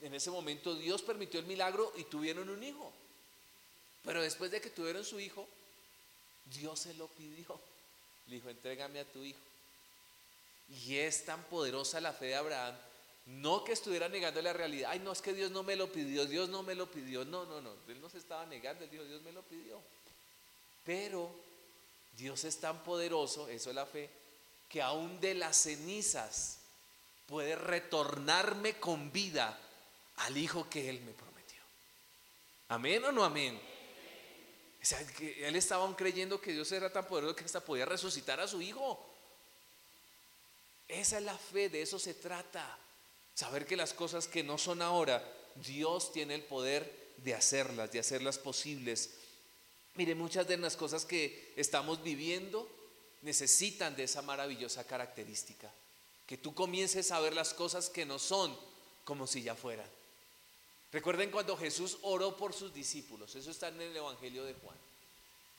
[0.00, 2.90] en ese momento Dios permitió el milagro y tuvieron un hijo.
[4.02, 5.46] Pero después de que tuvieron su hijo,
[6.58, 7.60] Dios se lo pidió.
[8.28, 9.38] Le dijo, entrégame a tu hijo.
[10.70, 12.74] Y es tan poderosa la fe de Abraham,
[13.26, 14.88] no que estuviera negando la realidad.
[14.90, 17.26] Ay, no, es que Dios no me lo pidió, Dios no me lo pidió.
[17.26, 19.78] No, no, no, él no se estaba negando, él dijo, Dios me lo pidió.
[20.88, 21.30] Pero
[22.16, 24.08] Dios es tan poderoso, eso es la fe,
[24.70, 26.60] que aún de las cenizas
[27.26, 29.60] puede retornarme con vida
[30.16, 31.60] al hijo que él me prometió.
[32.68, 33.60] Amén o no amén.
[34.80, 37.84] O sea, que él estaba aún creyendo que Dios era tan poderoso que hasta podía
[37.84, 39.14] resucitar a su hijo.
[40.88, 42.78] Esa es la fe, de eso se trata.
[43.34, 45.22] Saber que las cosas que no son ahora,
[45.56, 49.17] Dios tiene el poder de hacerlas, de hacerlas posibles.
[49.98, 52.68] Mire, muchas de las cosas que estamos viviendo
[53.22, 55.68] necesitan de esa maravillosa característica.
[56.24, 58.56] Que tú comiences a ver las cosas que no son
[59.02, 59.90] como si ya fueran.
[60.92, 64.76] Recuerden cuando Jesús oró por sus discípulos, eso está en el Evangelio de Juan.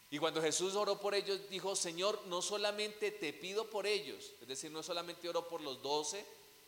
[0.10, 4.48] Y cuando Jesús oró por ellos, dijo, Señor, no solamente te pido por ellos, es
[4.48, 6.26] decir, no solamente oró por los doce,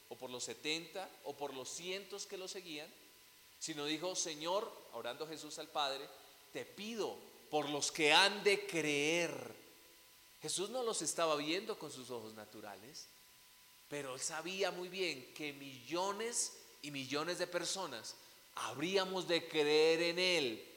[0.09, 2.93] o por los setenta, o por los cientos que lo seguían,
[3.59, 6.05] sino dijo, Señor, orando Jesús al Padre,
[6.51, 9.31] te pido por los que han de creer.
[10.41, 13.07] Jesús no los estaba viendo con sus ojos naturales,
[13.89, 18.15] pero él sabía muy bien que millones y millones de personas
[18.55, 20.67] habríamos de creer en Él.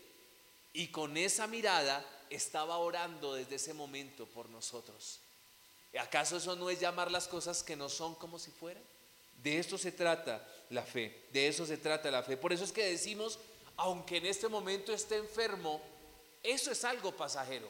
[0.73, 5.21] Y con esa mirada estaba orando desde ese momento por nosotros.
[5.99, 8.83] ¿Acaso eso no es llamar las cosas que no son como si fueran?
[9.41, 12.37] De eso se trata la fe, de eso se trata la fe.
[12.37, 13.39] Por eso es que decimos,
[13.77, 15.81] aunque en este momento esté enfermo,
[16.45, 17.69] eso es algo pasajero.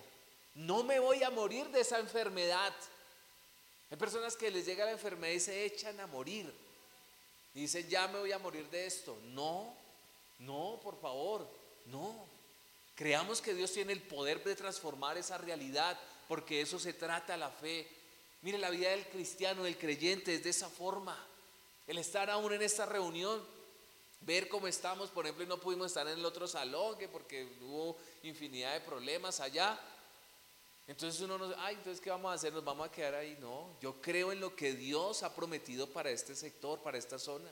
[0.55, 2.75] No me voy a morir de esa enfermedad.
[3.91, 6.53] Hay personas que les llega la enfermedad y se echan a morir.
[7.55, 9.17] Dicen, ya me voy a morir de esto.
[9.27, 9.73] No,
[10.41, 11.49] no, por favor,
[11.87, 12.27] no.
[12.97, 17.51] Creamos que Dios tiene el poder de transformar esa realidad, porque eso se trata la
[17.51, 17.89] fe.
[18.43, 21.17] Mire, la vida del cristiano, del creyente, es de esa forma.
[21.87, 23.41] El estar aún en esta reunión,
[24.25, 27.47] ver cómo estamos, por ejemplo, y no pudimos estar en el otro salón, que porque
[27.61, 29.79] hubo infinidad de problemas allá.
[30.87, 32.53] Entonces uno nos, ay, entonces ¿qué vamos a hacer?
[32.53, 33.37] Nos vamos a quedar ahí.
[33.41, 37.51] No, yo creo en lo que Dios ha prometido para este sector, para esta zona.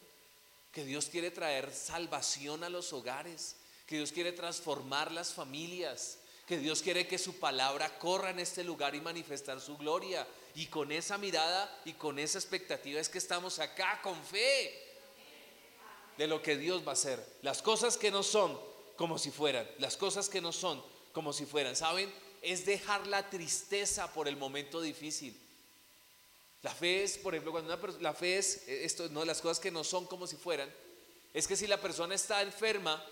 [0.70, 3.57] Que Dios quiere traer salvación a los hogares,
[3.87, 8.64] que Dios quiere transformar las familias, que Dios quiere que su palabra corra en este
[8.64, 10.27] lugar y manifestar su gloria.
[10.55, 14.82] Y con esa mirada y con esa expectativa es que estamos acá con fe
[16.19, 17.25] de lo que Dios va a hacer.
[17.43, 18.59] Las cosas que no son
[18.97, 20.83] como si fueran, las cosas que no son
[21.13, 22.13] como si fueran, ¿saben?
[22.41, 25.39] Es dejar la tristeza por el momento difícil.
[26.63, 29.59] La fe es, por ejemplo, cuando una la fe es eh, esto, no las cosas
[29.59, 30.73] que no son como si fueran,
[31.35, 33.05] es que si la persona está enferma,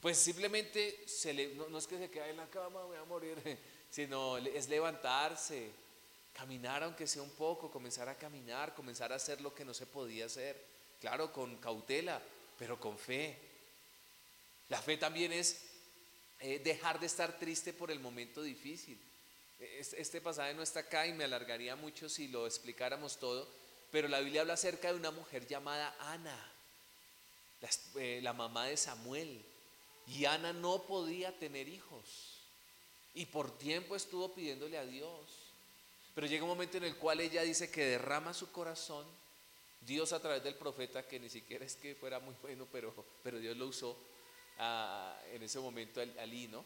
[0.00, 3.36] pues simplemente se le, no, es que se quede en la cama, voy a morir,
[3.90, 5.70] sino es levantarse,
[6.32, 9.86] caminar aunque sea un poco, comenzar a caminar, comenzar a hacer lo que no se
[9.86, 10.69] podía hacer,
[11.00, 12.20] claro, con cautela,
[12.58, 13.36] pero con fe.
[14.68, 15.70] La fe también es
[16.40, 18.98] eh, dejar de estar triste por el momento difícil.
[19.58, 23.46] Este pasaje no está acá y me alargaría mucho si lo explicáramos todo,
[23.90, 26.52] pero la Biblia habla acerca de una mujer llamada Ana,
[27.96, 29.44] eh, la, mamá de Samuel.
[30.06, 32.38] Y Ana no podía tener hijos.
[33.12, 35.26] Y por tiempo estuvo pidiéndole a Dios.
[36.14, 39.06] Pero llega un momento en el cual ella dice que derrama su corazón.
[39.80, 43.38] Dios a través del profeta, que ni siquiera es que fuera muy bueno, pero, pero
[43.38, 43.96] Dios lo usó
[44.58, 46.64] ah, en ese momento al, al ¿no?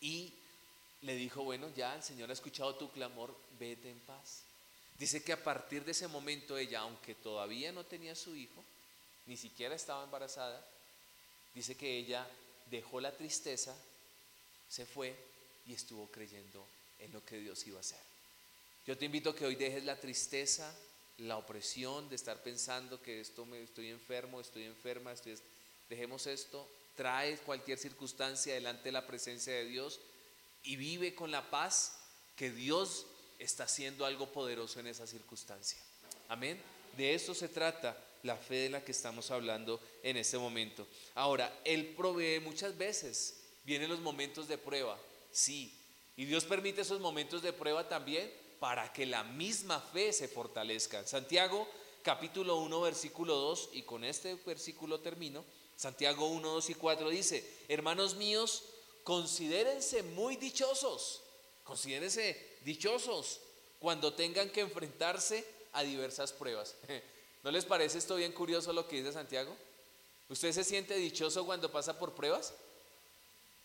[0.00, 0.34] Y
[1.02, 4.42] le dijo, bueno, ya el Señor ha escuchado tu clamor, vete en paz.
[4.98, 8.64] Dice que a partir de ese momento ella, aunque todavía no tenía su hijo,
[9.26, 10.64] ni siquiera estaba embarazada,
[11.54, 12.26] dice que ella
[12.70, 13.76] dejó la tristeza,
[14.68, 15.14] se fue
[15.66, 16.66] y estuvo creyendo
[16.98, 18.00] en lo que Dios iba a hacer.
[18.86, 20.74] Yo te invito a que hoy dejes la tristeza,
[21.18, 25.14] la opresión de estar pensando que esto me estoy enfermo, estoy enferma,
[25.88, 30.00] dejemos esto, trae cualquier circunstancia delante de la presencia de Dios
[30.62, 31.98] y vive con la paz
[32.36, 33.06] que Dios
[33.38, 35.78] está haciendo algo poderoso en esa circunstancia.
[36.28, 36.60] Amén.
[36.96, 40.86] De eso se trata la fe de la que estamos hablando en este momento.
[41.14, 44.98] Ahora, Él provee muchas veces, vienen los momentos de prueba,
[45.30, 45.78] sí,
[46.16, 48.30] y Dios permite esos momentos de prueba también
[48.60, 51.06] para que la misma fe se fortalezca.
[51.06, 51.68] Santiago
[52.04, 55.44] capítulo 1 versículo 2, y con este versículo termino,
[55.74, 58.64] Santiago 1, 2 y 4 dice, hermanos míos,
[59.02, 61.22] considérense muy dichosos,
[61.64, 63.40] considérense dichosos
[63.78, 66.76] cuando tengan que enfrentarse a diversas pruebas.
[67.42, 69.56] ¿No les parece esto bien curioso lo que dice Santiago?
[70.28, 72.54] ¿Usted se siente dichoso cuando pasa por pruebas?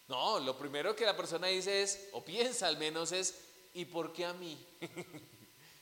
[0.08, 3.36] No, lo primero que la persona dice es, o piensa al menos es,
[3.74, 4.58] ¿y por qué a mí?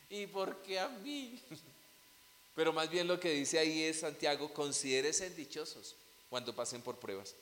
[0.09, 1.39] ¿Y por qué a mí?
[2.55, 5.95] Pero más bien lo que dice ahí es Santiago, considérense dichosos
[6.29, 7.35] cuando pasen por pruebas.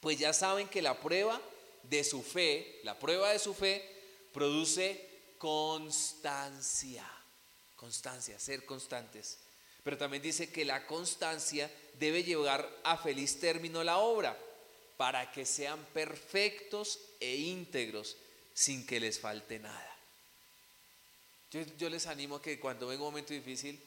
[0.00, 1.40] Pues ya saben que la prueba
[1.84, 3.88] de su fe, la prueba de su fe,
[4.32, 5.08] produce
[5.38, 7.08] constancia.
[7.76, 9.38] Constancia, ser constantes.
[9.84, 14.36] Pero también dice que la constancia debe llevar a feliz término la obra
[14.96, 18.16] para que sean perfectos e íntegros
[18.54, 19.96] sin que les falte nada.
[21.50, 23.78] Yo, les animo a que cuando venga un momento difícil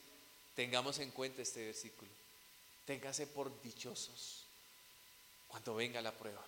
[0.55, 2.11] tengamos en cuenta este versículo.
[2.86, 4.45] Téngase por dichosos
[5.47, 6.45] cuando venga la prueba.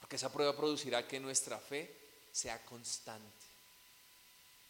[0.00, 1.92] Porque esa prueba producirá que nuestra fe
[2.30, 3.46] sea constante.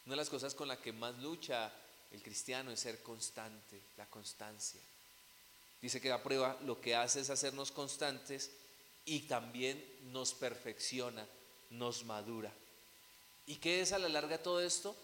[0.05, 1.71] Una de las cosas con las que más lucha
[2.11, 4.81] el cristiano es ser constante, la constancia.
[5.81, 8.51] Dice que la prueba lo que hace es hacernos constantes
[9.05, 11.27] y también nos perfecciona,
[11.73, 12.51] nos madura.
[13.45, 14.95] ¿Y qué es a la larga todo esto?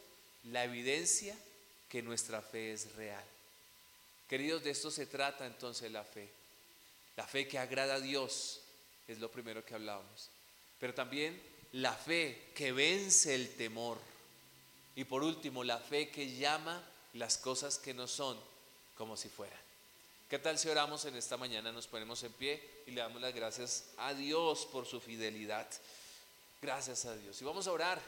[0.46, 1.38] La evidencia
[1.90, 3.24] que nuestra fe es real.
[4.28, 6.30] Queridos, de esto se trata entonces la fe.
[7.18, 8.62] La fe que agrada a Dios
[9.08, 10.30] es lo primero que hablábamos.
[10.80, 11.42] Pero también
[11.74, 13.98] la fe que vence el temor.
[14.96, 16.82] Y por último, la fe que llama
[17.14, 18.40] las cosas que no son
[18.96, 19.60] como si fueran.
[20.30, 21.72] ¿Qué tal si oramos en esta mañana?
[21.72, 25.68] Nos ponemos en pie y le damos las gracias a Dios por su fidelidad.
[26.62, 27.42] Gracias a Dios.
[27.42, 28.02] Y vamos a orar.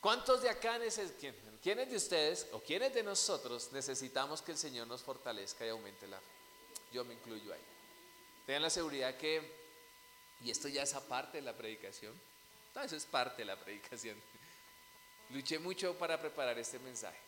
[0.00, 0.78] ¿Cuántos de acá,
[1.18, 5.70] quién, quiénes de ustedes o quiénes de nosotros necesitamos que el Señor nos fortalezca y
[5.70, 6.26] aumente la fe?
[6.92, 7.60] Yo me incluyo ahí.
[8.46, 9.42] Tengan la seguridad que,
[10.42, 12.14] y esto ya es aparte de la predicación,
[12.74, 14.16] no, eso es parte de la predicación.
[15.30, 17.18] Luché mucho para preparar este mensaje,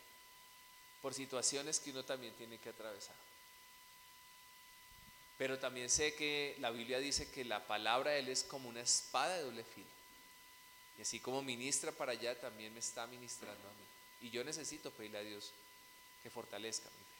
[1.01, 3.15] por situaciones que uno también tiene que atravesar.
[5.37, 8.81] Pero también sé que la Biblia dice que la palabra de Él es como una
[8.81, 10.00] espada de doble filo.
[11.01, 14.27] Y así como ministra para allá, también me está ministrando a mí.
[14.27, 15.51] Y yo necesito pedirle a Dios
[16.21, 17.10] que fortalezca mi.